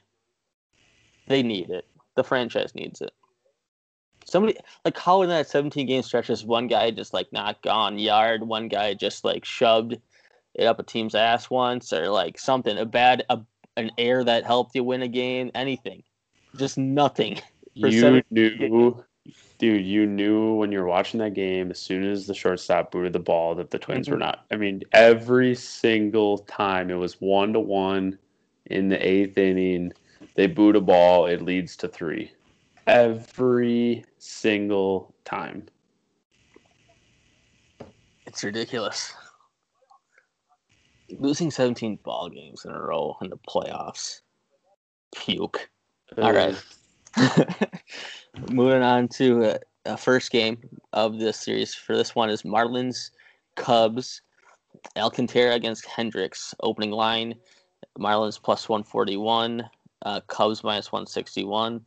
[1.27, 1.85] They need it.
[2.15, 3.11] The franchise needs it.
[4.25, 7.99] Somebody like how in that 17 game stretch is one guy just like not gone
[7.99, 9.97] yard, one guy just like shoved
[10.55, 13.39] it up a team's ass once, or like something a bad a,
[13.77, 16.03] an air that helped you win a game, anything,
[16.55, 17.39] just nothing.
[17.73, 19.03] You knew
[19.61, 23.13] dude, you knew when you were watching that game, as soon as the shortstop booted
[23.13, 24.15] the ball, that the Twins mm-hmm.
[24.15, 24.45] were not.
[24.51, 28.17] I mean, every single time it was one to one
[28.65, 29.93] in the eighth inning.
[30.33, 32.31] They boot a ball, it leads to three.
[32.87, 35.67] Every single time.
[38.25, 39.13] It's ridiculous.
[41.19, 44.21] Losing 17 ball games in a row in the playoffs.
[45.15, 45.69] Puke.
[46.17, 46.55] All right.
[48.49, 50.57] Moving on to a, a, first game
[50.93, 51.73] of this series.
[51.73, 53.11] For this one is Marlins
[53.55, 54.21] Cubs.
[54.95, 56.55] Alcantara against Hendricks.
[56.61, 57.35] Opening line
[57.99, 59.69] Marlins plus 141,
[60.03, 61.81] uh, Cubs minus 161.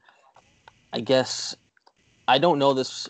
[0.92, 1.56] I guess
[2.28, 3.08] I don't know this.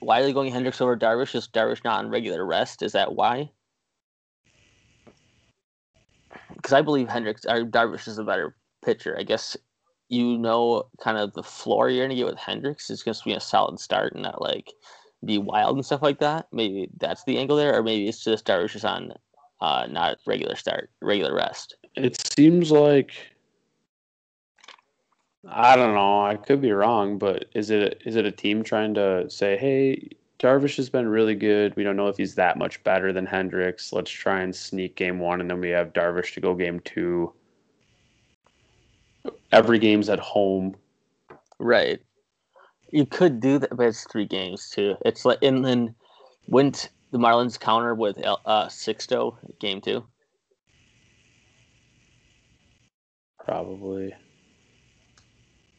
[0.00, 1.34] Why are they going Hendricks over Darvish?
[1.34, 2.82] Is Darvish not on regular rest?
[2.82, 3.50] Is that why?
[6.60, 9.16] Because I believe Hendricks or Darvish is a better pitcher.
[9.18, 9.56] I guess
[10.08, 13.40] you know kind of the floor you're gonna get with Hendricks is to be a
[13.40, 14.72] solid start and not like
[15.24, 16.48] be wild and stuff like that.
[16.52, 19.12] Maybe that's the angle there, or maybe it's just Darvish is on
[19.60, 21.76] uh, not regular start, regular rest.
[21.94, 23.12] It seems like
[25.48, 26.22] I don't know.
[26.22, 30.10] I could be wrong, but is it is it a team trying to say, "Hey,
[30.40, 31.76] Darvish has been really good.
[31.76, 33.92] We don't know if he's that much better than Hendricks.
[33.92, 37.32] Let's try and sneak game one, and then we have Darvish to go game two.
[39.52, 40.74] every game's at home.
[41.58, 42.00] Right.
[42.90, 44.96] You could do that, but it's three games too.
[45.04, 45.94] It's like and then
[46.48, 50.04] went the Marlins counter with uh Sixto game two.
[53.44, 54.14] Probably.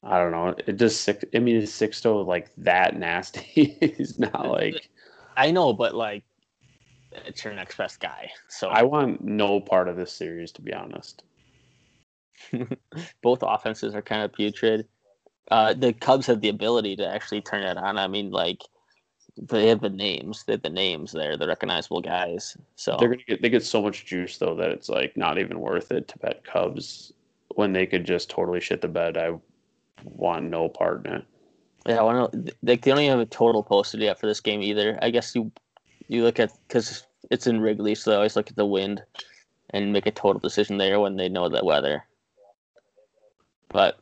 [0.04, 0.56] I don't know.
[0.66, 1.24] It just six.
[1.34, 3.78] I mean, is Sixto like that nasty?
[3.97, 4.89] He's not like.
[5.38, 6.24] I know, but like,
[7.12, 8.32] it's your next best guy.
[8.47, 11.24] So I want no part of this series, to be honest.
[13.22, 14.88] Both offenses are kind of putrid.
[15.49, 17.97] Uh, the Cubs have the ability to actually turn it on.
[17.97, 18.62] I mean, like
[19.38, 22.58] they have the names, they have the names there, the recognizable guys.
[22.76, 25.60] So they're gonna get they get so much juice though that it's like not even
[25.60, 27.14] worth it to bet Cubs
[27.56, 29.18] when they could just totally shit the bed.
[29.18, 29.34] I
[30.04, 31.26] want no part in it.
[31.88, 32.56] Yeah, I want to.
[32.64, 34.99] Like they don't even have a total posted yet for this game either.
[35.02, 35.52] I guess you
[36.08, 39.04] you look at because it's in Wrigley, so they always look at the wind
[39.72, 42.04] and make a total decision there when they know the weather
[43.72, 43.97] but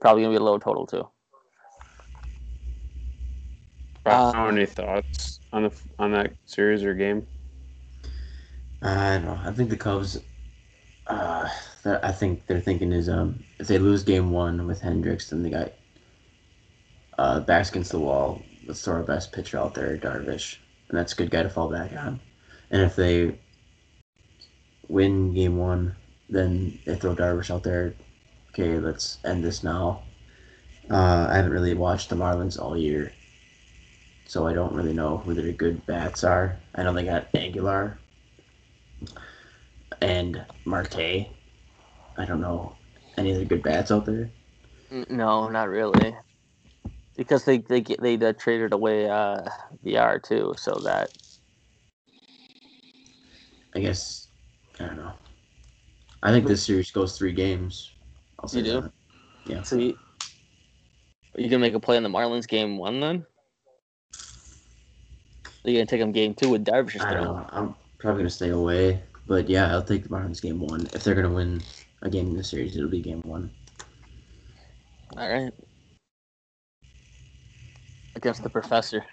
[0.00, 1.08] probably gonna be a low total too.
[4.04, 7.26] Uh, any thoughts on the on that series or game?
[8.82, 9.40] I don't know.
[9.42, 10.20] I think the Cubs.
[11.06, 11.48] Uh,
[11.84, 15.50] I think they're thinking is um if they lose game one with Hendricks, then they
[15.50, 15.72] got
[17.18, 18.42] uh backs against the wall.
[18.66, 20.58] Let's throw our best pitcher out there, Darvish,
[20.88, 22.20] and that's a good guy to fall back on.
[22.70, 23.38] And if they
[24.88, 25.96] win game one,
[26.28, 27.94] then they throw Darvish out there.
[28.50, 30.02] Okay, let's end this now.
[30.90, 33.12] Uh, I haven't really watched the Marlins all year,
[34.26, 36.58] so I don't really know who their good bats are.
[36.74, 37.98] I know they got Aguilar,
[40.00, 41.28] and Marte.
[42.16, 42.76] I don't know
[43.16, 44.30] any other good bats out there.
[45.08, 46.14] No, not really.
[47.16, 49.42] Because they they get they uh, traded away uh
[49.84, 51.10] VR too, so that
[53.74, 54.28] I guess
[54.80, 55.12] I don't know.
[56.22, 57.92] I think this series goes three games.
[58.38, 58.80] I'll say You do?
[58.82, 58.92] that.
[59.44, 59.62] Yeah.
[59.62, 59.98] so you,
[61.36, 63.26] you gonna make a play on the Marlins game one then?
[65.64, 67.46] Are you gonna take them game two with Darvish I don't know.
[67.50, 70.88] I'm probably gonna stay away, but yeah, I'll take the Marlins game one.
[70.92, 71.62] If they're gonna win
[72.02, 73.50] a game in the series, it'll be game one.
[75.16, 75.52] All right.
[78.14, 79.04] Against the professor.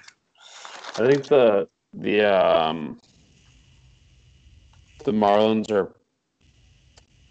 [0.97, 2.99] I think the the um
[5.05, 5.95] the Marlins are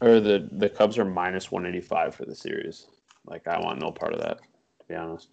[0.00, 2.86] or the the Cubs are minus one eighty five for the series.
[3.26, 4.38] Like I want no part of that.
[4.38, 5.28] To be honest,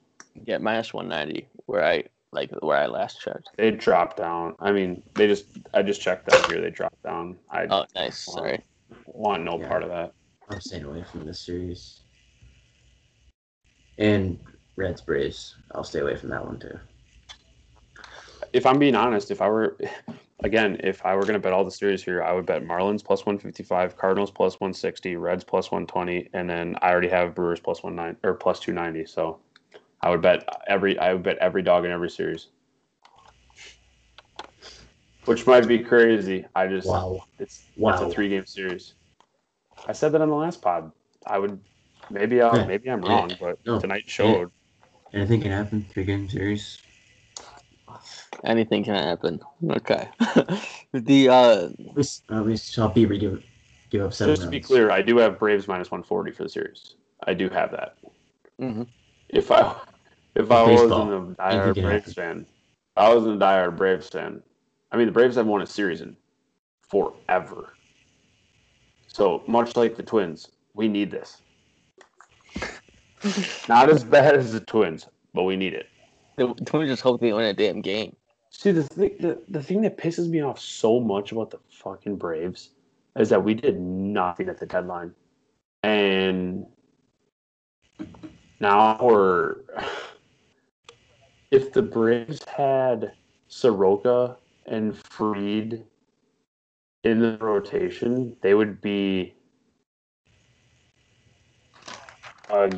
[0.45, 1.47] Yeah, minus one ninety.
[1.65, 3.49] Where I like where I last checked.
[3.57, 4.55] they dropped down.
[4.59, 6.61] I mean, they just I just checked out here.
[6.61, 7.37] They dropped down.
[7.49, 8.17] I Oh, nice.
[8.17, 8.61] Sorry.
[9.05, 9.67] Want no Yeah.
[9.67, 10.13] part of that.
[10.49, 12.01] I'm staying away from this series.
[13.97, 14.39] And
[14.75, 16.77] Reds Braves, I'll stay away from that one too.
[18.53, 19.77] If I'm being honest, if I were
[20.43, 23.25] again, if I were gonna bet all the series here, I would bet Marlins plus
[23.25, 27.09] one fifty five, Cardinals plus one sixty, Reds plus one twenty, and then I already
[27.09, 29.05] have Brewers plus one nine or plus two ninety.
[29.05, 29.39] So
[30.01, 32.47] I would bet every I would bet every dog in every series.
[35.25, 36.45] Which might be crazy.
[36.55, 37.23] I just Wow.
[37.39, 38.93] it's it's a three game series.
[39.87, 40.91] I said that on the last pod.
[41.25, 41.59] I would
[42.09, 42.65] maybe I Yeah.
[42.65, 43.09] maybe I'm Yeah.
[43.09, 43.79] wrong, but No.
[43.79, 44.51] tonight showed.
[45.13, 45.85] Anything can happen.
[45.89, 46.79] Three game series.
[48.43, 49.39] Anything can happen.
[49.69, 50.09] Okay.
[50.93, 53.43] the uh We s- uh, we saw Bieber give
[53.89, 54.67] give up seven Just to be runs.
[54.67, 56.95] clear, I do have Braves minus 140 for the series.
[57.25, 57.97] I do have that.
[58.59, 58.87] mhm.
[59.29, 59.75] If I
[60.35, 61.07] if I Baseball.
[61.07, 62.45] was in a diehard Anything can Braves fan,
[62.97, 64.43] I wasn't a diehard Braves fan.
[64.91, 66.15] I mean, the Braves haven't won a series in
[66.81, 67.73] forever.
[69.07, 71.41] So much like the Twins, we need this.
[73.69, 75.87] Not as bad as the Twins, but we need it.
[76.37, 78.15] the Twins just hope they win a damn game.
[78.49, 82.15] See, the thing, the, the thing that pisses me off so much about the fucking
[82.15, 82.69] Braves
[83.17, 85.13] is that we did nothing at the deadline.
[85.83, 86.65] And
[88.59, 89.57] now we're.
[91.51, 93.13] If the Braves had
[93.47, 94.35] Soroka
[94.65, 95.83] and Fried
[97.03, 99.35] in the rotation, they would be
[102.49, 102.71] a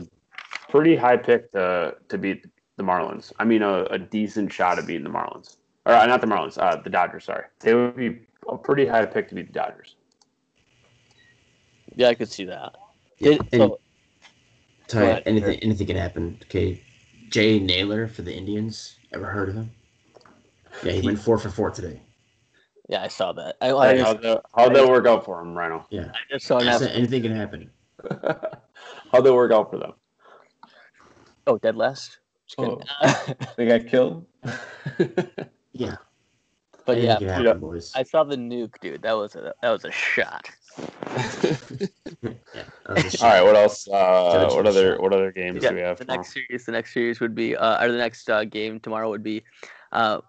[0.69, 3.31] pretty high pick to, to beat the Marlins.
[3.39, 5.57] I mean, a, a decent shot at beating the Marlins.
[5.85, 7.45] Or uh, not the Marlins, uh, the Dodgers, sorry.
[7.61, 8.19] They would be
[8.49, 9.95] a pretty high pick to beat the Dodgers.
[11.95, 12.75] Yeah, I could see that.
[13.19, 13.79] Yeah, and so,
[14.87, 16.37] Ty, anything anything can happen.
[16.43, 16.83] Okay,
[17.29, 18.97] Jay Naylor for the Indians.
[19.13, 19.71] Ever heard of him?
[20.83, 22.01] Yeah, he went four for four today.
[22.89, 23.55] yeah, I saw that.
[23.61, 25.85] I, I, Hey, just, how'd, that, how'd that work out for them, Rhino?
[25.89, 26.77] Yeah, I just saw I now.
[26.79, 27.69] anything can happen.
[29.11, 29.93] how'd that work out for them?
[31.47, 32.19] Oh, dead last.
[32.47, 32.81] Just kidding.
[33.57, 34.25] They got killed?
[35.73, 35.97] Yeah,
[36.87, 37.53] but yeah, happen, Yeah.
[37.53, 37.91] boys.
[37.95, 39.03] I saw the nuke, dude.
[39.03, 40.49] That was a that was a shot.
[40.79, 40.87] yeah,
[42.23, 43.87] that was a All what else?
[43.87, 45.01] Uh, what other shot.
[45.03, 45.97] what other games Yeah, do we have?
[45.99, 46.21] the tomorrow?
[46.21, 49.21] next series, the next series would be, uh, or the next uh, game tomorrow would
[49.21, 49.43] be,
[49.91, 50.21] uh,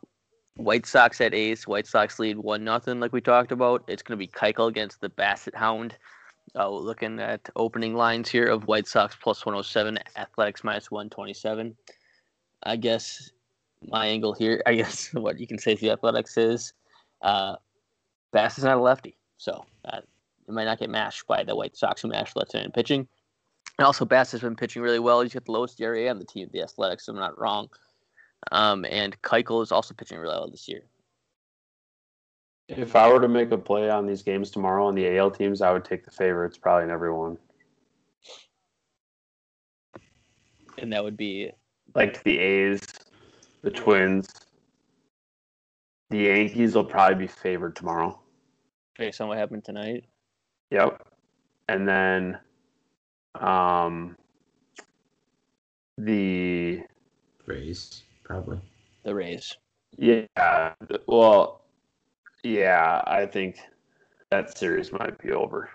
[0.58, 1.68] White Sox at A's.
[1.68, 3.84] White Sox lead one nothing, like we talked about.
[3.86, 5.96] It's going to be Keuchel against the Basset Hound.
[6.56, 11.76] Uh, looking at opening lines here of White Sox plus 107, Athletics minus 127.
[12.64, 13.30] I guess
[13.86, 16.72] my angle here, I guess what you can say the Athletics is,
[17.22, 17.54] uh,
[18.32, 20.00] Bass is not a lefty, so uh,
[20.48, 23.06] it might not get mashed by the White Sox who mashed left-handed pitching.
[23.78, 25.20] And also, Bass has been pitching really well.
[25.20, 27.68] He's got the lowest ERA on the team, the Athletics, if I'm not wrong.
[28.52, 30.82] Um, and Keuchel is also pitching really well this year.
[32.68, 35.62] If I were to make a play on these games tomorrow on the AL teams,
[35.62, 37.38] I would take the favorites probably in every one.
[40.76, 41.50] And that would be
[41.94, 42.80] Like the A's,
[43.62, 44.28] the Twins,
[46.10, 48.20] the Yankees will probably be favored tomorrow.
[48.96, 50.04] based on what happened tonight.
[50.70, 51.06] Yep.
[51.68, 52.38] And then
[53.40, 54.16] um
[55.96, 56.82] the
[57.46, 58.60] Rays, probably.
[59.04, 59.56] The Rays.
[59.96, 60.74] yeah,
[61.06, 61.62] well
[62.44, 63.58] yeah, I think
[64.30, 65.70] that series might be over.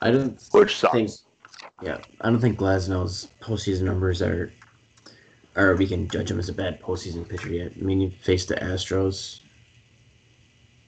[0.00, 0.92] I don't Which sucks.
[0.92, 1.10] think.
[1.82, 4.52] Yeah, I don't think Glasnow's postseason numbers are,
[5.56, 7.72] or we can judge him as a bad postseason pitcher yet.
[7.76, 9.40] I mean, he faced the Astros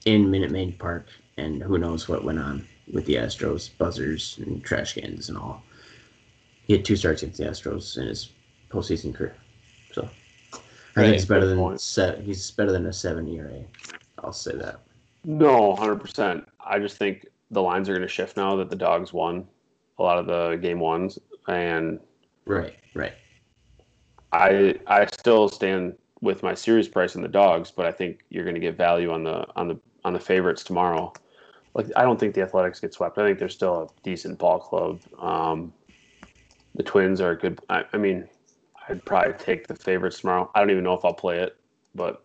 [0.05, 1.07] in Minute Maid Park,
[1.37, 5.63] and who knows what went on with the Astros, buzzers and trash cans and all.
[6.67, 8.29] He had two starts against the Astros in his
[8.75, 9.35] postseason career,
[9.91, 10.09] so
[10.53, 10.57] I
[10.95, 11.81] Right, think he's better good than point.
[11.81, 13.63] se- he's better than a seven ERA.
[14.19, 14.79] I'll say that.
[15.23, 16.47] No, hundred percent.
[16.59, 19.47] I just think the lines are going to shift now that the dogs won
[19.97, 21.99] a lot of the game ones, and
[22.45, 23.13] Right, right.
[24.31, 28.43] I I still stand with my series price in the dogs, but I think you're
[28.43, 31.13] going to get value on the on the on the favorites tomorrow.
[31.73, 33.17] Like I don't think the Athletics get swept.
[33.17, 35.01] I think they're still a decent ball club.
[35.19, 35.73] Um,
[36.75, 37.59] the Twins are a good.
[37.69, 38.27] I, I mean,
[38.87, 40.51] I'd probably take the favorites tomorrow.
[40.53, 41.57] I don't even know if I'll play it,
[41.95, 42.23] but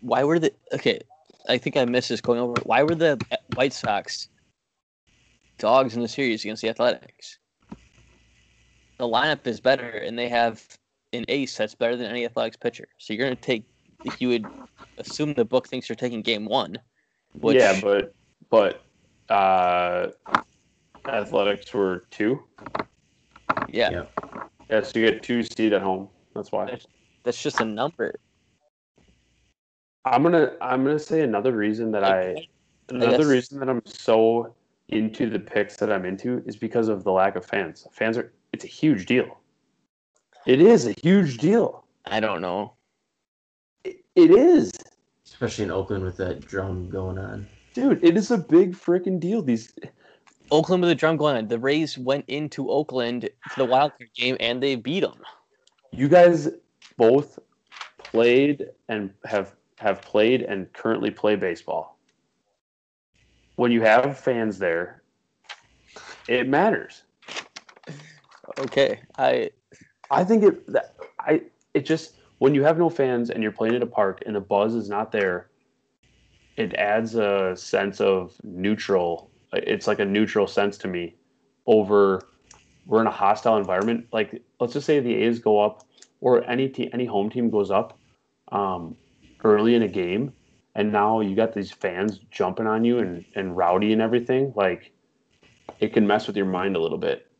[0.00, 1.00] Why were the okay?
[1.48, 2.54] I think I missed this going over.
[2.64, 3.20] Why were the
[3.54, 4.28] White Sox
[5.58, 7.38] dogs in the series against the Athletics?
[8.98, 10.66] The lineup is better, and they have
[11.12, 12.88] an ace that's better than any Athletics pitcher.
[12.98, 13.64] So you're going to take.
[14.04, 14.46] If you would
[14.98, 16.78] assume the book thinks you're taking game one,
[17.40, 18.14] which yeah, but
[18.50, 18.84] but
[19.28, 20.08] uh,
[21.06, 22.42] Athletics were two.
[23.68, 24.04] yeah, Yeah.
[24.70, 26.08] Yeah, so you get two seed at home.
[26.34, 26.78] That's why.
[27.22, 28.14] that's just a number.
[30.04, 32.46] I'm gonna I'm gonna say another reason that I
[32.88, 34.54] another guess- reason that I'm so
[34.88, 37.86] into the picks that I'm into is because of the lack of fans.
[37.92, 39.38] Fans are it's a huge deal.
[40.46, 41.84] It is a huge deal.
[42.04, 42.74] I don't know.
[43.84, 44.72] It, it is.
[45.24, 47.46] Especially in Oakland with that drum going on.
[47.72, 49.40] Dude, it is a big freaking deal.
[49.40, 49.72] These
[50.50, 51.48] Oakland with a drum going on.
[51.48, 55.20] The Rays went into Oakland for the wild card game and they beat them.
[55.92, 56.48] you guys
[56.96, 57.38] both
[57.98, 61.98] played and have have played and currently play baseball.
[63.56, 65.02] When you have fans there,
[66.28, 67.02] it matters.
[68.58, 69.50] Okay, I
[70.10, 71.42] I think it that I
[71.72, 74.40] it just when you have no fans and you're playing at a park and the
[74.40, 75.48] buzz is not there,
[76.56, 79.30] it adds a sense of neutral.
[79.66, 81.14] It's like a neutral sense to me
[81.66, 82.22] over
[82.86, 84.06] we're in a hostile environment.
[84.12, 85.84] Like let's just say the A's go up
[86.20, 87.98] or any te- any home team goes up
[88.52, 88.96] um,
[89.42, 90.32] early in a game,
[90.74, 94.52] and now you got these fans jumping on you and and rowdy and everything.
[94.54, 94.92] Like
[95.80, 97.30] it can mess with your mind a little bit,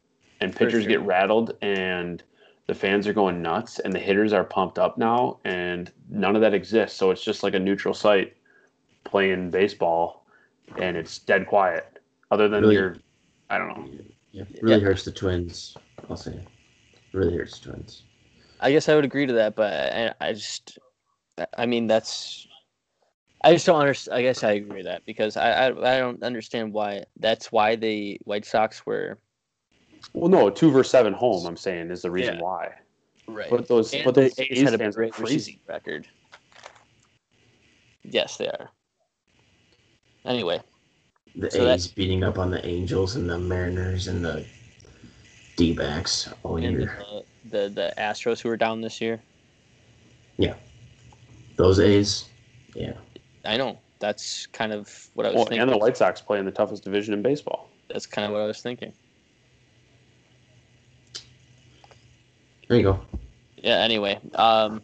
[0.41, 0.91] and pitchers sure.
[0.91, 2.23] get rattled and
[2.67, 6.41] the fans are going nuts and the hitters are pumped up now and none of
[6.41, 8.35] that exists so it's just like a neutral site
[9.05, 10.25] playing baseball
[10.81, 11.94] and it's dead quiet
[12.35, 12.75] other than Really?
[12.75, 12.97] your
[13.51, 13.89] i don't know
[14.33, 14.45] Yeah.
[14.61, 14.87] Really Yeah.
[14.89, 15.77] hurts the twins,
[16.11, 16.37] I'll say.
[17.13, 18.03] Really hurts the twins.
[18.61, 20.79] I guess I would agree to that, but I, I just,
[21.57, 22.47] I mean, that's,
[23.45, 24.19] I just don't understand.
[24.19, 27.05] I guess I agree with that because I, I, I don't understand why.
[27.21, 29.19] That's why the White Sox were
[30.13, 32.43] well no two versus seven home i'm saying is the reason Yeah.
[32.43, 32.69] why
[33.27, 33.49] right.
[33.51, 36.07] but those And but the those A's A's had a fans are regular crazy record.
[38.03, 38.71] Yes, they are.
[40.27, 40.61] Anyway,
[41.37, 44.45] The So A's beating up on the Angels and the Mariners and the
[45.57, 46.99] D backs all and year.
[47.11, 49.21] the, the the Astros who were down this year.
[50.37, 50.55] Yeah,
[51.57, 52.27] those A's,
[52.75, 52.95] yeah.
[53.45, 55.63] I know that's kind of what I was well, thinking.
[55.63, 58.41] and the white sox play in the toughest division in baseball That's kind of what
[58.41, 58.93] I was thinking.
[62.69, 63.01] There you go.
[63.59, 64.83] yeah anyway um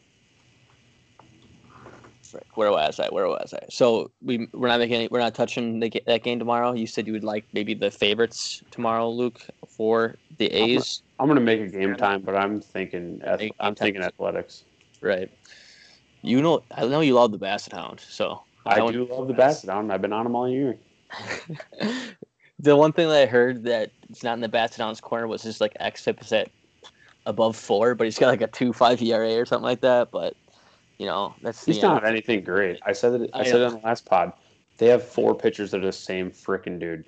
[2.30, 3.08] frick, where was i?
[3.08, 3.64] Where was i?
[3.68, 6.72] So we we're not making any, we're not touching the, that game tomorrow.
[6.72, 11.02] You said you would like maybe the favorites tomorrow luke for the I'm a's?
[11.18, 14.64] I'm gonna make a game time but i'm thinking ath- i'm thinking athletics.
[15.00, 15.30] Right.
[16.22, 19.34] You know i know you love the basset hound so i one- do love the
[19.34, 20.78] basset down i've been on them all year.
[22.62, 25.42] The one thing that i heard that it's not in the basset hound's corner was
[25.42, 26.50] his like is at
[27.26, 30.34] above four but he's got like a two five era or something like that but
[31.00, 32.78] you know that's He's not anything great.
[32.84, 33.30] I said it.
[33.32, 34.34] I, I said it on the last pod.
[34.76, 37.06] They have four pitchers that are the same freaking dude.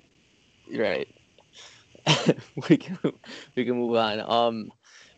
[0.75, 1.07] Right.
[2.69, 2.97] we can
[3.55, 4.19] we can move on.
[4.19, 4.71] Um,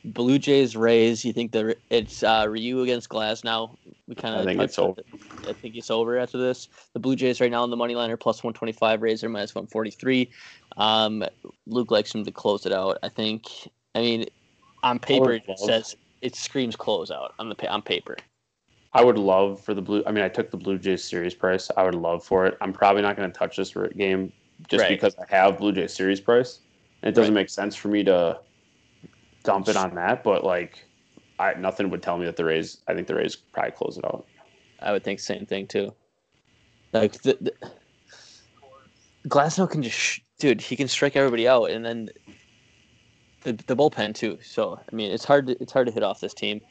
[0.04, 1.24] Blue Jays Rays.
[1.24, 3.78] You think the it's uh, Ryu against Glasnow?
[4.10, 5.02] We kind I of think it's over.
[5.48, 6.68] I think it's over after this.
[6.92, 9.02] The Blue Jays right now on the money line are plus one twenty five.
[9.02, 10.30] Rays are minus one forty three.
[10.76, 11.24] Um,
[11.66, 12.98] Luke likes him to close it out.
[13.04, 13.48] I think.
[13.96, 14.26] I mean,
[14.84, 18.18] on paper it says it screams close out on the on paper.
[18.96, 20.02] I would love for the blue.
[20.08, 21.70] I mean, I took the Blue Jays series price.
[21.76, 22.58] I would love for it.
[22.62, 24.32] I'm probably not going to touch this game
[24.70, 24.90] just Right.
[24.90, 26.62] because I have Blue Jays series price,
[27.04, 27.42] and it doesn't Right.
[27.42, 28.40] make sense for me to
[29.44, 30.24] dump it on that.
[30.24, 30.86] But like,
[31.40, 32.78] I nothing would tell me that the Rays.
[32.88, 34.26] I think the Rays probably close it out.
[34.80, 35.94] I would think same thing too.
[36.94, 37.54] Like the, the
[39.28, 42.10] Glasnow can just, sh- dude, he can strike everybody out, and then
[43.44, 44.38] the, the bullpen too.
[44.42, 46.62] So I mean, it's hard to it's hard to hit off this team.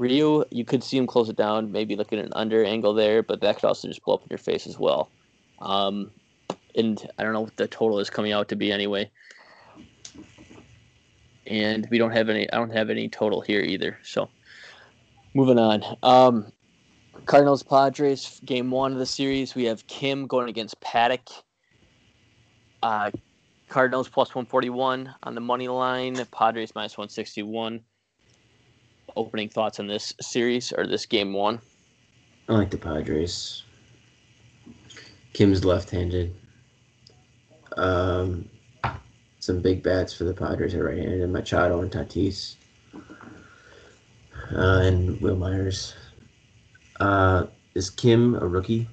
[0.00, 3.22] Ryu, you could see him close it down, maybe look at an under angle there,
[3.22, 5.10] but that could also just blow up in your face as well.
[5.58, 6.10] Um,
[6.74, 9.10] and I don't know what the total is coming out to be anyway.
[11.46, 12.50] And we don't have any.
[12.50, 13.98] I don't have any total here either.
[14.02, 14.30] So
[15.34, 15.84] moving on.
[16.02, 16.50] Um,
[17.26, 19.54] Cardinals Padres game one of the series.
[19.54, 21.28] We have Kim going against Paddack.
[22.82, 23.10] Uh,
[23.68, 26.24] Cardinals plus one forty one on the money line.
[26.30, 27.82] Padres minus one sixty one.
[29.16, 31.60] Opening thoughts on this series or this game one?
[32.48, 33.64] I like the Padres.
[35.32, 36.34] Kim's left-handed.
[37.76, 38.48] Um,
[39.38, 41.30] some big bats for the Padres are right-handed.
[41.30, 42.56] Machado and Tatis.
[44.52, 45.94] Uh, and Wil Myers.
[46.98, 48.88] Uh, is Kim a rookie?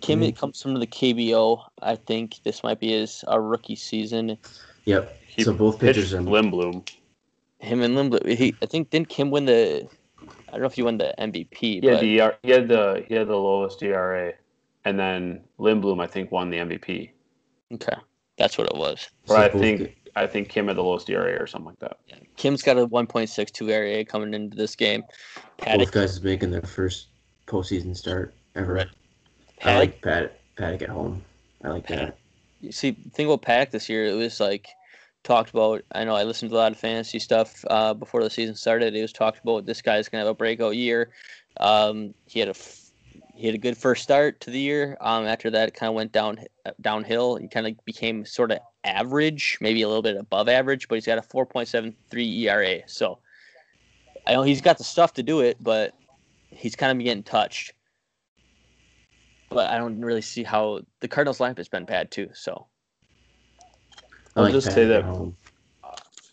[0.00, 1.64] Kim it comes from the KBO.
[1.80, 4.36] I think this might be his a rookie season.
[4.84, 5.18] Yep.
[5.26, 6.86] He so both pitchers are Lindblom.
[7.62, 8.26] Him and Lindblom.
[8.36, 9.88] He I think didn't Kim win the
[10.48, 13.04] I don't know if he won the MVP, He had the ER he had the
[13.08, 14.32] he had the lowest ERA,
[14.84, 17.10] and then Lindblom I think won the MVP.
[17.74, 17.96] okay,
[18.36, 19.08] that's what it was.
[19.28, 21.78] Or so I think get- I think Kim had the lowest ERA or something like
[21.78, 21.96] that.
[22.36, 25.04] Kim's got a 1.62 area coming into this game.
[25.58, 27.08] Paddack, both guys is making their first
[27.46, 28.74] postseason start ever.
[28.74, 28.88] Right.
[29.64, 31.22] I like Paddack, Paddack at home.
[31.64, 32.18] I like that.
[32.60, 34.68] You see, the thing about Paddack this year, it was like
[35.24, 35.82] talked about.
[35.92, 38.94] I know I listened to a lot of fantasy stuff uh, before the season started.
[38.94, 41.10] It was talked about this guy's gonna have a breakout year.
[41.58, 42.54] Um, he had a
[43.34, 44.96] he had a good first start to the year.
[45.00, 46.38] Um, after that, it kind of went down
[46.80, 47.36] downhill.
[47.36, 51.06] He kind of became sort of average, maybe a little bit above average, but he's
[51.06, 52.80] got a 4.73 ERA.
[52.86, 53.18] So
[54.26, 55.94] I know he's got the stuff to do it, but
[56.50, 57.72] he's kind of getting touched.
[59.48, 62.30] But I don't really see how the Cardinals lineup has been bad too.
[62.32, 62.66] So
[64.36, 65.32] I'll like just say that-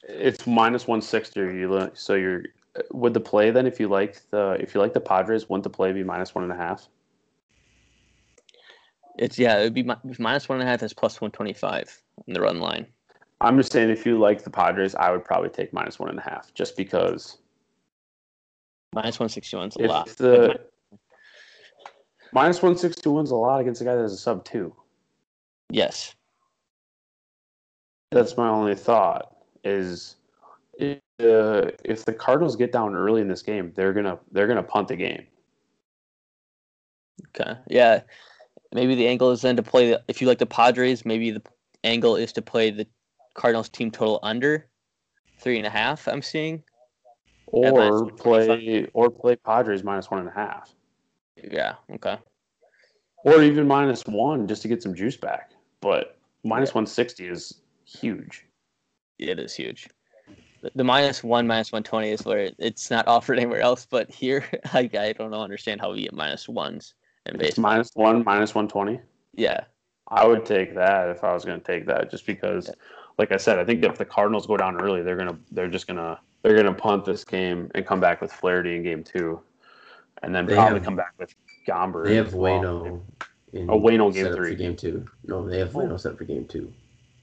[0.08, 1.40] It's minus one sixty.
[1.42, 2.44] You so you're
[2.92, 5.70] would the play then if you like the if you like the Padres wouldn't the
[5.70, 6.88] play be minus one and a half?
[9.18, 11.54] it's yeah, it would be mi- minus one and a half is plus one twenty
[11.54, 12.86] five in the run line.
[13.42, 16.18] I'm just saying if you like the Padres, I would probably take minus one and
[16.20, 17.38] a half just because
[18.94, 20.08] Minus one sixty one's a lot.
[20.18, 20.60] the
[22.34, 24.74] minus one sixty one's a lot against a guy that has a sub two.
[25.70, 26.16] Yes.
[28.12, 30.16] That's my only thought is
[30.80, 34.64] if, uh, if the Cardinals get down early in this game, they're gonna they're gonna
[34.64, 35.28] punt the game.
[37.28, 37.60] Okay.
[37.68, 38.02] Yeah.
[38.74, 41.42] Maybe the angle is then to play the if you like the Padres, maybe the
[41.84, 42.88] angle is to play the
[43.36, 44.68] Cardinals team total under
[45.40, 46.64] three and a half, I'm seeing.
[47.48, 50.74] Or play or play Padres minus one and a half.
[51.36, 52.18] Yeah, okay.
[53.24, 55.52] Or even minus one just to get some juice back.
[55.82, 58.46] But minus one sixty is huge.
[59.18, 59.88] It is huge.
[60.62, 64.10] The, the minus one, minus one twenty is where it's not offered anywhere else, but
[64.12, 66.94] here I, I don't know understand how we get minus ones
[67.26, 67.64] in It's baseball.
[67.72, 69.00] minus one, minus one twenty.
[69.36, 69.62] Yeah.
[70.12, 72.72] I would take that if I was going to take that, just because,
[73.20, 75.86] like I said, I think if the Cardinals go down early, they're gonna they're just
[75.86, 79.40] gonna they're gonna punt this game and come back with Flaherty in game two,
[80.24, 81.36] and then They probably have- come back with
[81.68, 82.06] Gomber.
[82.08, 82.60] They have as well.
[82.64, 83.02] Wayno.
[83.54, 84.56] In Oh, Wayno game three.
[84.56, 85.06] Game two.
[85.26, 85.74] No, they have.
[85.74, 86.74] Wayno set for game two.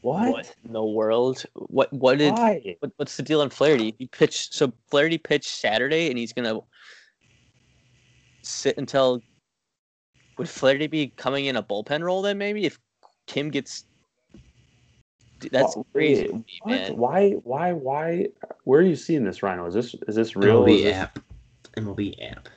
[0.07, 1.43] What in the world?
[1.55, 3.93] What what did what, what's the deal on Flaherty?
[3.99, 6.61] He pitched so Flaherty pitched Saturday, and he's gonna
[8.43, 9.21] sit until.
[10.39, 12.39] Would Flaherty be coming in a bullpen role then?
[12.39, 12.79] Maybe if
[13.27, 13.85] Kim gets.
[15.41, 16.71] Dude, That's Wha- crazy, wait, me, What?
[16.71, 16.97] man.
[16.97, 17.31] Why?
[17.33, 17.73] Why?
[17.73, 18.27] Why?
[18.65, 19.67] Where are you seeing this, Rhino?
[19.67, 20.65] Is this is this real?
[20.67, 21.19] Is MLB this- app.
[21.77, 22.49] MLB app.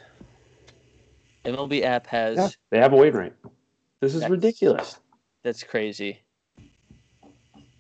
[1.46, 3.34] MLB app has Yeah, they have a wait rate.
[4.02, 5.00] This is That's- ridiculous,
[5.44, 6.20] that's crazy.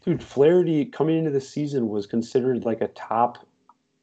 [0.06, 0.24] Dude.
[0.24, 3.38] Flaherty coming into the season was considered like a top,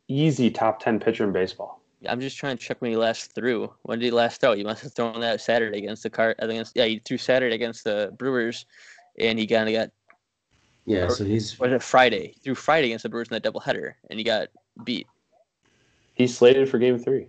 [0.09, 1.81] easy top ten pitcher in baseball.
[2.09, 3.73] I'm just trying to check when he last threw.
[3.83, 4.55] When did he last throw?
[4.55, 6.35] He must have thrown that Saturday against the car.
[6.39, 8.67] Against yeah, he threw Saturday against the Brewers,
[9.19, 9.91] and he kind of got
[10.85, 12.33] Yeah, Or- so he's was it Friday?
[12.35, 14.49] He threw Friday against the Brewers in that doubleheader, and he got
[14.85, 15.07] beat.
[16.15, 17.29] He's slated for game three.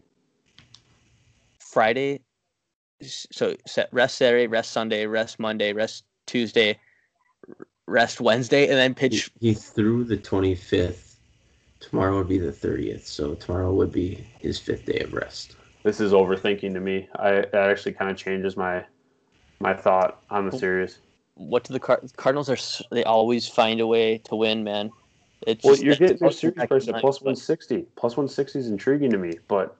[1.59, 2.21] Friday,
[3.01, 3.55] so
[3.91, 6.79] rest Saturday, rest Sunday, rest Monday, rest Tuesday,
[7.47, 9.31] r- rest Wednesday, and then pitch.
[9.39, 11.15] he threw the 25th.
[11.79, 15.55] Tomorrow would be the 30th, so tomorrow would be his fifth day of rest.
[15.83, 17.07] This is overthinking to me.
[17.15, 18.83] I that actually kind of changes my
[19.59, 20.99] my thought on the series.
[21.35, 22.57] What do the Car- Cardinals are?
[22.91, 24.91] They always find a way to win, man.
[25.45, 27.85] It's Well, just- you're getting their supposed series price at line, plus but one sixty.
[27.95, 29.77] Plus one sixty is intriguing to me, but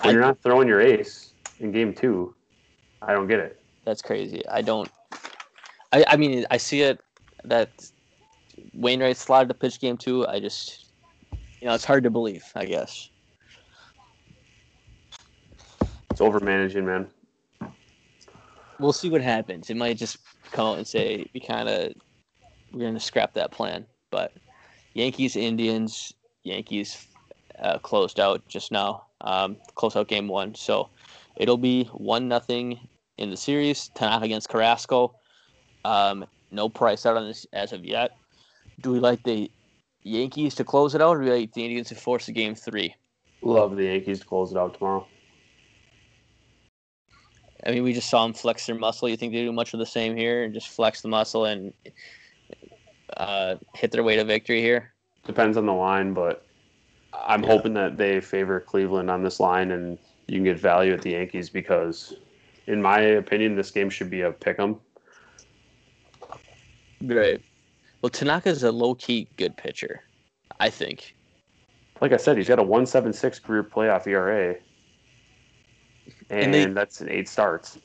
[0.00, 2.34] when I- you're not throwing your ace in game two,
[3.02, 3.60] I don't get it.
[3.84, 4.44] That's crazy.
[4.48, 4.90] I don't.
[5.92, 7.00] I I mean, I see it
[7.44, 7.70] that
[8.74, 10.26] Wainwright slotted the pitch game two.
[10.26, 10.86] I just,
[11.60, 12.44] you know, it's hard to believe.
[12.54, 13.10] I guess.
[16.10, 17.08] It's over managing, man.
[18.82, 19.70] we'll see what happens.
[19.70, 20.18] It might just
[20.50, 21.92] come out and say we kind of
[22.72, 23.86] we're gonna scrap that plan.
[24.10, 24.32] But
[24.94, 26.12] Yankees Indians
[26.42, 27.06] Yankees
[27.60, 29.06] uh, closed out just now.
[29.22, 30.54] um, close out game one.
[30.54, 30.88] So
[31.36, 32.78] it'll be one nothing
[33.18, 33.88] in the series.
[33.94, 35.14] Tanaka against Carrasco.
[35.84, 38.12] Um, no price out on this as of yet.
[38.80, 39.50] Do we like the
[40.02, 42.54] Yankees to close it out, or do we like the Indians to force a game
[42.54, 42.94] three?
[43.42, 45.06] Love the Yankees to close it out tomorrow.
[47.66, 49.08] I mean, we just saw them flex their muscle.
[49.08, 51.72] You think they do much of the same here and just flex the muscle and
[53.16, 54.92] uh, hit their way to victory here?
[55.24, 56.44] Depends on the line, but
[57.12, 57.50] I'm Yeah.
[57.50, 61.10] hoping that they favor Cleveland on this line and you can get value at the
[61.10, 62.14] Yankees because,
[62.66, 64.80] in my opinion, this game should be a pick 'em.
[67.02, 67.40] Right.
[68.00, 70.02] Well, Tanaka's a low key good pitcher,
[70.60, 71.14] I think.
[72.00, 74.56] Like I said, he's got a 176 career playoff ERA,
[76.30, 77.78] and, And they- that's in eight starts.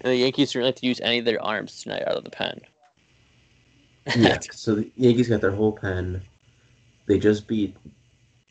[0.00, 2.30] And the Yankees don't have to use any of their arms tonight out of the
[2.30, 2.60] pen.
[4.16, 4.38] Yeah.
[4.52, 6.22] so the Yankees got their whole pen.
[7.06, 7.76] They just beat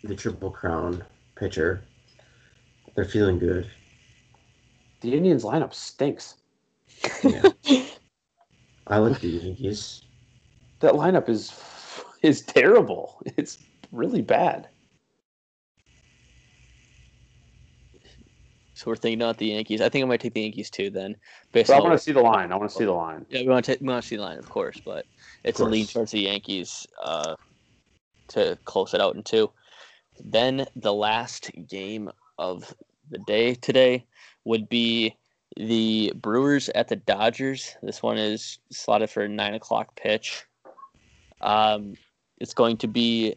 [0.03, 1.03] the Triple Crown
[1.36, 1.84] pitcher.
[2.95, 3.70] They're feeling good.
[5.01, 6.36] The Indians lineup stinks.
[7.24, 7.49] Yeah.
[8.92, 10.04] I like the Yankees.
[10.82, 11.54] That lineup is
[12.22, 13.22] is terrible.
[13.38, 13.58] It's
[13.92, 14.68] really bad.
[18.74, 19.80] So we're thinking not the Yankees.
[19.80, 20.89] I think I might take the Yankees too.
[20.89, 21.16] Then,
[21.54, 22.52] based So I want to see the line.
[22.52, 23.26] I want to see the line.
[23.30, 25.06] yeah, we want to take, we want to see the line, of course, but
[25.44, 25.72] it's a course.
[25.72, 27.36] lean towards the Yankees uh,
[28.30, 29.52] to close it out in two.
[30.20, 32.74] Then the last game of
[33.12, 34.06] the day today
[34.46, 35.16] would be
[35.58, 37.76] the Brewers at the Dodgers.
[37.82, 40.45] This one is slotted for a nine o'clock pitch.
[41.41, 41.95] Um,
[42.39, 43.36] it's going to be.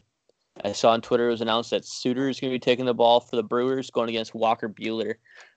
[0.65, 2.95] I saw on Twitter it was announced that Suter is going to be taking the
[2.95, 5.15] ball for the Brewers, going against Walker Buehler.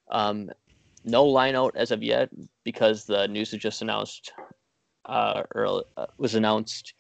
[0.10, 0.50] Um,
[1.04, 2.30] no line out as of yet
[2.64, 4.32] because the news was just announced.
[5.06, 6.94] Uh, early, uh, was announced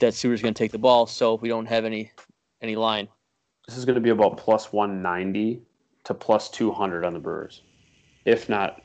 [0.00, 2.10] that Suter's going to take the ball, so we don't have any
[2.60, 3.06] any line.
[3.68, 5.62] This is going to be about plus 190
[6.04, 7.62] to plus 200 on the Brewers.
[8.24, 8.82] If not,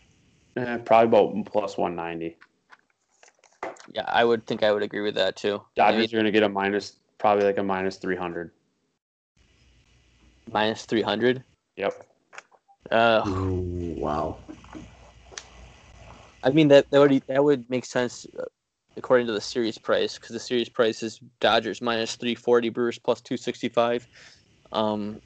[0.56, 2.38] eh, probably about plus 190.
[3.94, 5.62] Yeah, I would think I would agree with that too.
[5.76, 8.52] Dodgers mean, are going to get a minus, probably like a minus 300.
[10.52, 11.44] minus three hundred.
[11.78, 12.08] Yep.
[12.92, 14.40] Uh, Ooh, wow.
[16.44, 18.44] I mean that that would that would make sense uh,
[18.98, 23.00] according to the series price because the series price is Dodgers minus three forty, Brewers
[23.00, 24.08] plus two sixty five.
[24.72, 25.22] Um,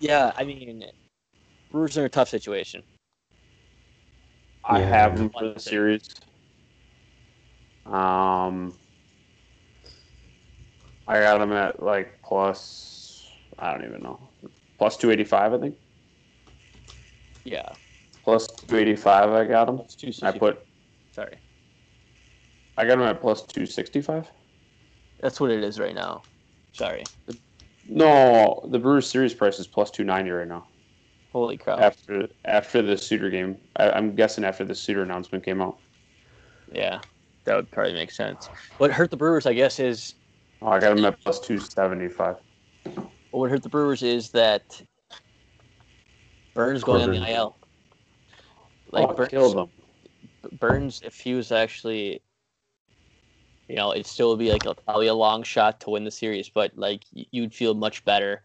[0.00, 0.84] yeah, I mean,
[1.70, 2.82] Brewers are in a tough situation.
[4.64, 4.88] I Yeah.
[4.88, 6.08] have them for the series.
[7.86, 8.78] Um,
[11.06, 14.30] I got them at like plus, I don't even know,
[14.78, 15.76] plus 285, I think.
[17.44, 17.72] Yeah,
[18.22, 19.78] Plus 285, I got them.
[19.78, 20.64] plus two I put,
[21.14, 21.38] Sorry,
[22.76, 24.30] I got them at plus 265.
[25.20, 26.22] that's what it is right now.
[26.74, 27.02] Sorry,
[27.88, 30.68] No, the Brewers series price is plus 290 right now.
[31.32, 31.80] Holy crap!
[31.80, 35.78] After after the Suter game, I, I'm guessing after the Suter announcement came out.
[36.72, 37.00] Yeah,
[37.44, 38.48] that would probably make sense.
[38.78, 40.14] What hurt the Brewers, I guess, is
[40.62, 42.36] Oh, I got them at plus 275.
[42.94, 44.82] what would hurt the Brewers is that
[46.54, 47.34] Burnes going on the Corbin.
[47.34, 47.56] IL.
[48.90, 49.70] Like oh, Burnes, killed them.
[50.58, 52.20] Burnes, if he was actually,
[53.68, 56.10] you know, it still would be like a, probably a long shot to win the
[56.10, 58.42] series, but like you'd feel much better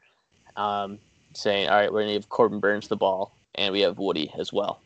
[0.56, 1.00] um,
[1.38, 4.52] saying, all right, we're gonna give Corbin Burnes the ball, and we have Woody as
[4.52, 4.82] well.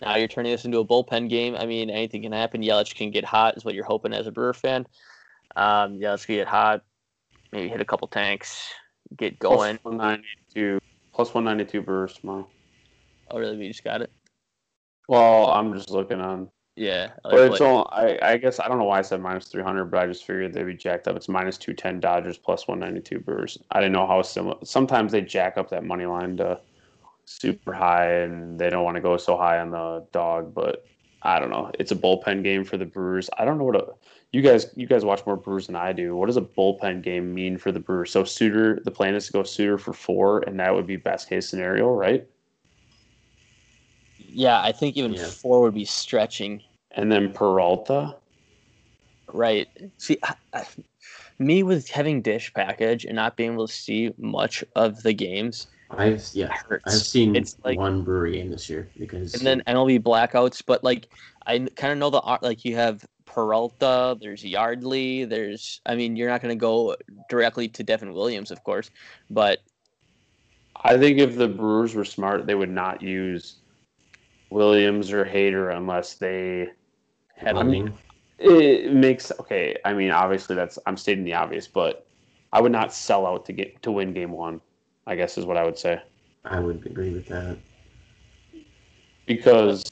[0.00, 1.56] Now you're turning this into a bullpen game.
[1.56, 2.62] I mean, anything can happen.
[2.62, 4.86] Yelich can get hot, is what you're hoping as a Brewer fan.
[5.56, 6.82] Um, Yelich can get hot,
[7.52, 8.72] maybe hit a couple tanks,
[9.16, 9.78] get going.
[9.78, 10.80] Plus 192,
[11.12, 12.46] plus 192 Brewers tomorrow.
[13.30, 13.56] Oh, really?
[13.56, 14.10] We just got it.
[15.08, 16.50] Well, I'm just looking on.
[16.76, 19.46] Yeah, But it's play- all, I, I guess I don't know why I said minus
[19.46, 21.14] 300, but I just figured they'd be jacked up.
[21.14, 23.58] It's minus 210 Dodgers plus 192 Brewers.
[23.70, 24.56] I didn't know how similar.
[24.64, 26.60] Sometimes they jack up that money line to
[27.26, 30.52] super high, and they don't want to go so high on the dog.
[30.52, 30.84] But
[31.22, 31.70] I don't know.
[31.78, 33.30] It's a bullpen game for the Brewers.
[33.38, 33.86] I don't know what a
[34.32, 36.16] you guys you guys watch more Brewers than I do.
[36.16, 38.10] What does a bullpen game mean for the Brewers?
[38.10, 41.28] So Suter, the plan is to go Suter for four, and that would be best
[41.28, 42.26] case scenario, right?
[44.34, 45.24] Yeah, I think even Yeah.
[45.26, 46.62] four would be stretching.
[46.92, 48.16] And then Peralta.
[49.32, 49.68] Right.
[49.98, 50.66] See, I, I,
[51.38, 55.66] me with having dish package and not being able to see much of the games
[55.90, 56.94] I've yeah, hurts.
[56.94, 60.82] I've seen It's like- one brewery game this year because and then MLB blackouts, but
[60.82, 61.08] like
[61.46, 62.42] I kind of know the art.
[62.42, 65.80] Like you have Peralta, there's Yardley, there's.
[65.86, 66.96] I mean, you're not going to go
[67.28, 68.90] directly to Devin Williams, of course,
[69.30, 69.58] but
[70.76, 73.56] I think if the Brewers were smart, they would not use
[74.50, 76.68] Williams or Hader unless they
[77.36, 77.92] had Bunting.
[78.38, 79.76] it makes okay.
[79.84, 82.06] I mean, obviously that's I'm stating the obvious, but
[82.52, 84.60] I would not sell out to get to win game one.
[85.06, 86.00] I guess is what I would say
[86.44, 87.58] I would agree with that.
[89.26, 89.82] because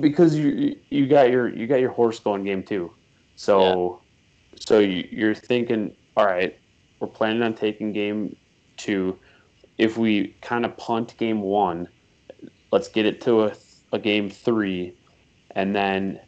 [0.00, 2.92] because you you got your you got your horse going game two,
[3.34, 4.02] so
[4.58, 6.58] so you, you're thinking, all right,
[6.98, 8.36] we're planning on taking game
[8.76, 9.18] two.
[9.78, 11.88] If we kind of punt game one,
[12.72, 13.52] let's get it to a,
[13.92, 14.94] a game three,
[15.50, 16.20] and then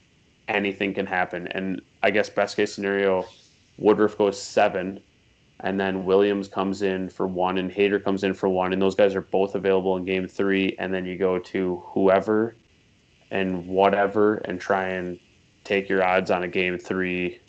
[0.49, 1.49] anything can happen.
[1.49, 3.27] And I guess best case scenario,
[3.79, 5.01] Woodruff goes seven,
[5.61, 8.95] and then Williams comes in for one, and Hader comes in for one, and those
[8.95, 10.77] guys are both available in game three.
[10.79, 12.55] And then you go to whoever
[13.31, 15.19] and whatever, and try and
[15.65, 17.41] take your odds on a game three,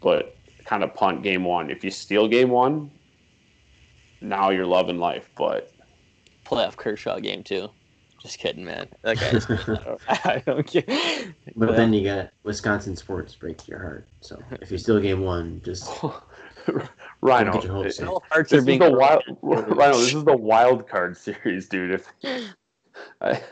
[0.00, 1.70] but kind of punt game one.
[1.70, 2.90] If you steal game one,
[4.22, 5.28] now you're loving life.
[5.36, 5.72] But
[6.44, 7.68] Playoff Kershaw game two.
[8.22, 8.88] Just kidding, man.
[9.02, 9.46] That guy's.
[10.08, 11.34] I don't care.
[11.56, 14.06] But then you got Wisconsin sports break your heart.
[14.20, 15.90] So if you still game one, just
[17.20, 19.24] Rhino, get your hopes this all hearts is are being the wild.
[19.42, 21.90] Rhino, this is the wild card series, dude.
[21.90, 22.06] If
[23.20, 23.42] I,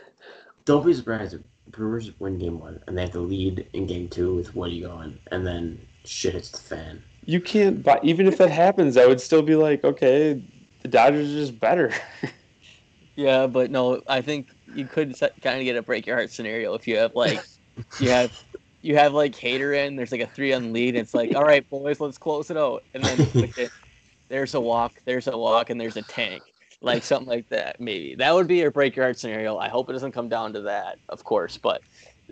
[0.63, 4.07] don't be surprised if Brewers win game one and they have to lead in game
[4.07, 7.03] two with Woody going, and then shit hits the fan.
[7.25, 10.41] you can't buy, even if that happens, I would still be like, okay,
[10.81, 11.93] the Dodgers are just better.
[13.15, 16.73] Yeah, but no, I think you could kind of get a break your heart scenario
[16.73, 17.43] if you have like
[17.99, 18.31] you have
[18.81, 19.95] you have like Hader in.
[19.95, 20.95] There's like a three on lead.
[20.95, 22.83] And it's like, all right, boys, let's close it out.
[22.93, 23.69] And then okay,
[24.29, 26.41] there's a walk, there's a walk, and there's a tank,
[26.81, 27.79] like something like that.
[27.79, 29.57] Maybe that would be your break your heart scenario.
[29.57, 31.57] I hope it doesn't come down to that, of course.
[31.57, 31.81] But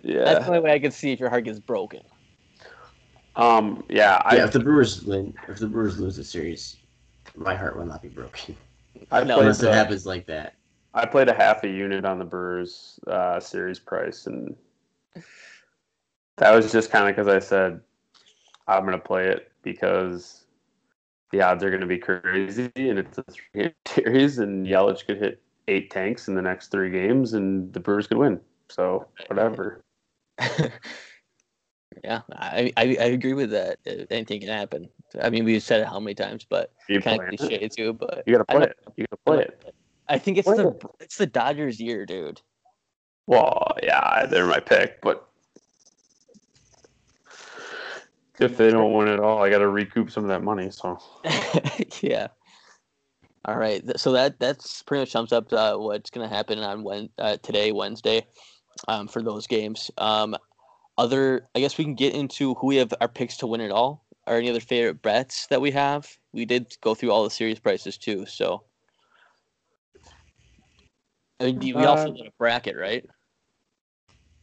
[0.02, 2.00] yeah, that's the only way I can see if your heart gets broken.
[3.36, 3.84] Um.
[3.88, 4.20] Yeah.
[4.24, 6.79] I, yeah, if the Brewers win, if the Brewers lose the series,
[7.36, 8.56] my heart will not be broken
[9.10, 9.42] I No, played.
[9.42, 10.54] unless it happens like that.
[10.92, 14.56] I played a half a unit on the Brewers uh, series price, and
[16.38, 17.80] that was just kind of because I said
[18.66, 20.44] I'm going to play it because
[21.30, 25.18] the odds are going to be crazy, and it's a three-game series, and Yelich could
[25.18, 28.40] hit eight tanks in the next three games, and the Brewers could win.
[28.68, 29.84] So whatever.
[32.04, 33.78] yeah, I, I I agree with that.
[33.86, 34.88] Uh, Anything can happen.
[35.20, 37.38] I mean, we've said it how many times, but You kind of it?
[37.38, 37.92] cliche too.
[37.92, 38.78] But you gotta play it.
[38.96, 39.74] You gotta play it.
[40.08, 40.82] I think it's Play the it.
[41.00, 42.40] it's the Dodgers year, dude.
[43.26, 45.28] Well, yeah, they're my pick, but
[48.40, 50.70] if they don't win it all, I got to recoup some of that money.
[50.70, 50.98] So
[52.00, 52.28] yeah.
[53.44, 53.82] All right.
[53.98, 57.36] So that that's pretty much sums up uh, what's going to happen on when uh,
[57.42, 58.26] today, Wednesday,
[58.88, 59.90] um, for those games.
[59.98, 60.36] Um,
[61.00, 63.70] other, I guess we can get into who we have our picks to win it
[63.72, 66.18] all, or any other favorite bets that we have.
[66.32, 68.64] We did go through all the series prices too, so.
[71.40, 73.04] I mean, we also Uh, did a bracket, right?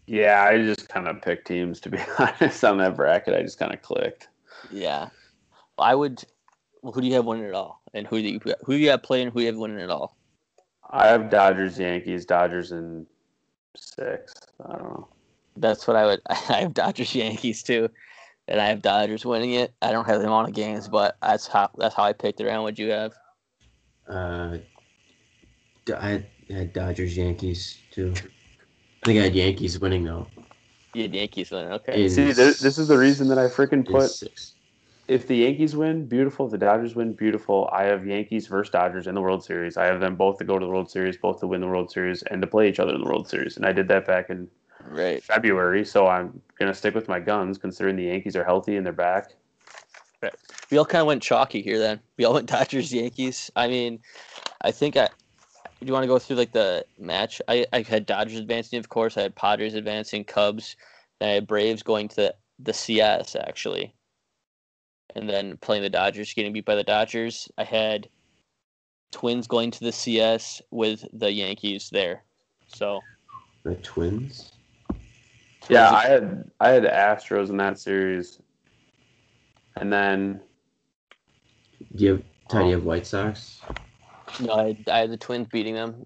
[0.07, 3.35] yeah, I just kind of picked teams to be honest on that bracket.
[3.35, 4.29] I just kind of clicked.
[4.69, 5.09] Yeah.
[5.77, 6.23] I would.
[6.81, 8.89] Well, who do you have winning it all, and who do you who do you
[8.91, 9.29] have playing?
[9.29, 10.17] Who do you have winning it all?
[10.89, 13.05] I have Dodgers, Yankees, Dodgers and
[13.75, 14.33] six.
[14.65, 15.07] I don't know.
[15.59, 16.21] That's what I would.
[16.29, 17.89] I have Dodgers Yankees too,
[18.47, 19.73] and I have Dodgers winning it.
[19.81, 22.45] I don't have them on the games, but that's how that's how I picked it
[22.47, 22.63] around.
[22.63, 23.13] What you have?
[24.07, 24.57] Uh,
[25.85, 28.13] D- I had, I had Dodgers, Yankees too.
[28.15, 30.27] I think I had Yankees winning though.
[30.93, 31.71] You had Yankees winning.
[31.73, 32.03] Okay.
[32.03, 34.09] In See, th- this is the reason that I freaking put.
[34.09, 34.55] six.
[35.07, 36.47] If the Yankees win, beautiful.
[36.47, 37.69] If the Dodgers win, beautiful.
[37.71, 39.77] I have Yankees versus Dodgers in the World Series.
[39.77, 41.89] I have them both to go to the World Series, both to win the World
[41.91, 43.55] Series, and to play each other in the World Series.
[43.55, 44.49] And I did that back in
[44.89, 45.23] Right.
[45.23, 48.93] February, so I'm gonna stick with my guns, considering the Yankees are healthy and they're
[48.93, 49.33] back.
[50.69, 51.79] We all kind of went chalky here.
[51.79, 53.51] Then we all went Dodgers Yankees.
[53.55, 53.99] I mean,
[54.61, 55.07] I think I.
[55.79, 57.41] Do you want to go through like the match?
[57.47, 59.17] I I had Dodgers advancing, of course.
[59.17, 60.75] I had Padres advancing, Cubs.
[61.19, 63.93] Then I had Braves going to the, the CS actually,
[65.15, 67.49] and then playing the Dodgers, getting beat by the Dodgers.
[67.57, 68.09] I had
[69.11, 72.23] Twins going to the CS with the Yankees there.
[72.67, 73.01] So
[73.63, 74.56] The Twins.
[75.69, 78.39] Yeah, I had I had Astros in that series,
[79.75, 80.41] and then
[81.95, 82.59] Do you have Ty?
[82.59, 82.75] Do you oh.
[82.77, 83.61] have White Sox?
[84.39, 86.05] no, I had, I had the Twins beating them.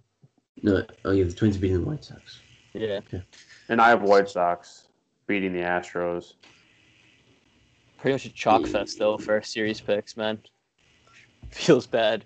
[0.63, 0.83] No.
[1.05, 2.39] Oh, you have the Twins beating the White Sox.
[2.73, 3.01] Yeah.
[3.69, 4.87] and I have White Sox
[5.27, 6.33] beating the Astros.
[7.97, 10.39] Pretty much a chalk fest though for our series picks, man.
[11.51, 12.25] Feels bad.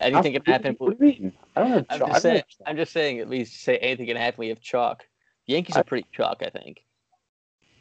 [0.00, 0.74] Anything can happen.
[0.78, 1.32] What do you mean?
[1.56, 1.86] I don't have.
[1.90, 2.36] I'm chalk- just saying.
[2.36, 2.68] have chalk.
[2.68, 3.20] I'm just saying.
[3.20, 4.38] At least say anything can happen.
[4.38, 5.06] We have chalk.
[5.52, 6.82] Yankees are pretty chalk, I think.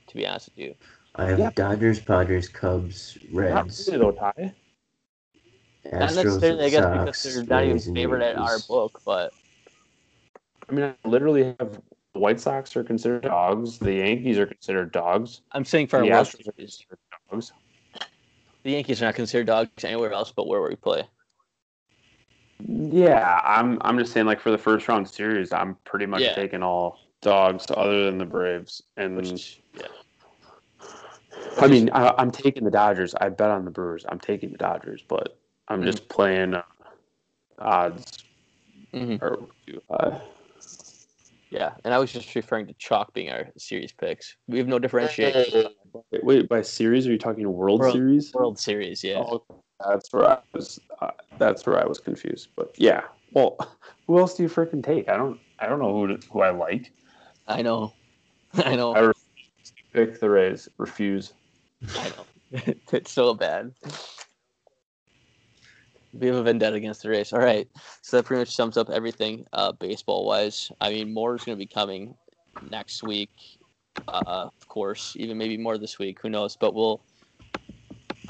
[0.07, 0.75] To be honest with you,
[1.15, 1.51] I have Yeah.
[1.55, 4.53] Dodgers, Padres, Cubs, Not Reds, really though, Ty.
[5.85, 6.65] Astros, not necessarily.
[6.65, 9.33] I guess because they're not even Rays, and favored at our book, but
[10.69, 11.81] I mean, I literally have
[12.13, 13.79] the White Sox are considered dogs.
[13.79, 15.41] The Yankees are considered dogs.
[15.53, 16.85] I'm saying for our the World Astros are Series.
[16.85, 16.99] considered
[17.31, 17.53] dogs.
[18.63, 21.03] The Yankees are not considered dogs anywhere else but where we play.
[22.67, 23.79] Yeah, I'm.
[23.81, 26.35] I'm just saying, like for the first round series, I'm pretty much Yeah.
[26.35, 29.87] taking all dogs other than the Braves, and Which, yeah.
[31.59, 33.13] I mean, I, I'm taking the Dodgers.
[33.19, 34.05] I bet on the Brewers.
[34.09, 35.37] I'm taking the Dodgers, but
[35.67, 36.63] I'm just playing uh,
[37.59, 38.23] odds.
[38.93, 39.21] Mhm.
[39.21, 39.47] Or,
[39.89, 40.19] uh,
[41.49, 44.35] Yeah, and I was just referring to chalk being our series picks.
[44.47, 45.67] We have no differentiation.
[46.11, 48.33] wait, wait, by series, are you talking World, World- Series?
[48.33, 49.19] World Series, yeah.
[49.19, 49.43] Oh,
[49.87, 50.79] that's where I was.
[51.01, 52.49] Uh, that's where I was confused.
[52.55, 53.03] But yeah,
[53.33, 53.57] well,
[54.07, 55.09] who else do you freaking take?
[55.09, 55.39] I don't.
[55.59, 56.91] I don't know who to, who I like.
[57.53, 57.93] I know.
[58.53, 58.93] I know.
[58.93, 59.25] I refuse
[59.65, 60.69] to pick the Rays.
[60.77, 61.33] Refuse.
[61.97, 62.63] I know.
[62.91, 63.73] it's so bad.
[66.13, 67.31] We have a vendetta against the Rays.
[67.31, 67.67] All right.
[68.01, 70.71] So that pretty much sums up everything uh, baseball wise.
[70.81, 72.13] I mean, more is going to be coming
[72.69, 73.29] next week,
[74.07, 76.19] uh, of course, even maybe more this week.
[76.21, 76.55] Who knows?
[76.55, 77.01] But we'll.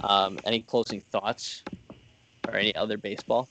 [0.04, 1.64] Um, any closing thoughts
[2.48, 3.48] or any other baseball?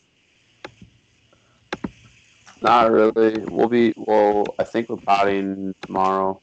[2.63, 3.39] Not really.
[3.49, 3.95] We'll be.
[3.97, 6.41] Well, I think we're potting tomorrow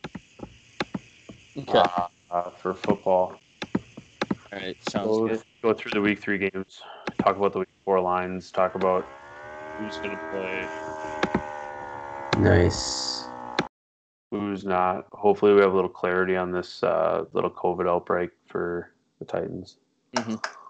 [1.58, 1.78] Okay.
[1.80, 3.36] uh, uh, for football.
[3.74, 4.76] All right.
[4.90, 5.44] Sounds Go, good.
[5.62, 6.82] go through the week three games.
[7.20, 8.52] Talk about the week four lines.
[8.52, 9.06] Talk about
[9.78, 10.68] who's going to play,
[12.40, 13.26] Nice.
[14.32, 15.06] who's not.
[15.12, 19.78] Hopefully, we have a little clarity on this uh, little COVID outbreak for the Titans.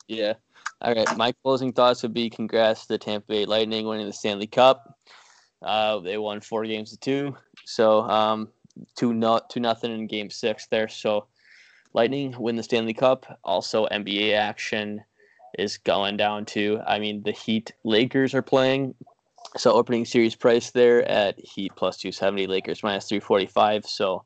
[0.08, 0.34] Yeah.
[0.82, 1.18] All right.
[1.18, 4.98] My closing thoughts would be congrats to the Tampa Bay Lightning winning the Stanley Cup.
[5.62, 7.36] Uh, they won four games to two.
[7.66, 8.50] So um,
[8.96, 10.88] two not two nothing in Game Six there.
[10.88, 11.26] So
[11.94, 13.40] Lightning win the Stanley Cup.
[13.44, 15.04] Also NBA action
[15.58, 16.80] is going down too.
[16.86, 18.94] I mean the Heat Lakers are playing.
[19.56, 23.86] So opening series price there at Heat plus two seventy, Lakers minus three forty five.
[23.86, 24.24] So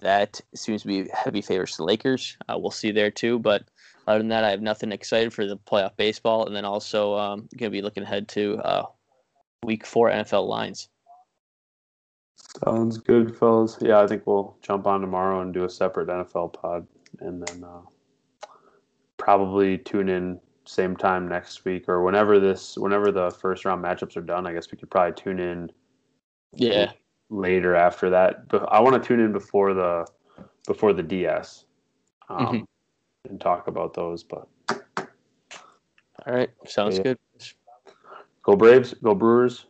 [0.00, 2.36] that seems to be heavy favors to the Lakers.
[2.48, 3.64] Uh, we'll see there too, but
[4.08, 7.40] other than that, I have nothing excited for the playoff baseball, and then also um,
[7.58, 8.86] going to be looking ahead to uh,
[9.64, 10.88] week four NFL lines.
[12.64, 13.78] Sounds good, fellas.
[13.80, 16.86] Yeah, I think we'll jump on tomorrow and do a separate NFL pod,
[17.20, 17.80] and then uh,
[19.16, 24.16] probably tune in same time next week or whenever this, whenever the first round matchups
[24.16, 24.46] are done.
[24.46, 25.70] I guess we could probably tune in
[26.52, 26.92] Yeah,
[27.30, 28.48] later after that.
[28.48, 30.06] But I want to tune in before the
[30.66, 31.64] before the DS
[32.28, 32.66] um, Mhm.
[33.30, 34.22] and talk about those.
[34.22, 37.02] But all right, sounds Yeah.
[37.04, 37.18] good.
[38.48, 39.66] Go Braves, go Brewers.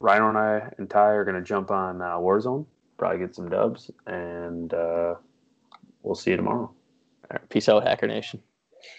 [0.00, 2.66] Rhino and I and Ty are going to jump on uh, Warzone,
[2.98, 5.14] probably get some dubs, and uh,
[6.02, 6.70] we'll see you tomorrow.
[6.70, 6.74] All
[7.32, 8.40] right, peace out, Hacker Nation.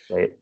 [0.10, 0.38] Right.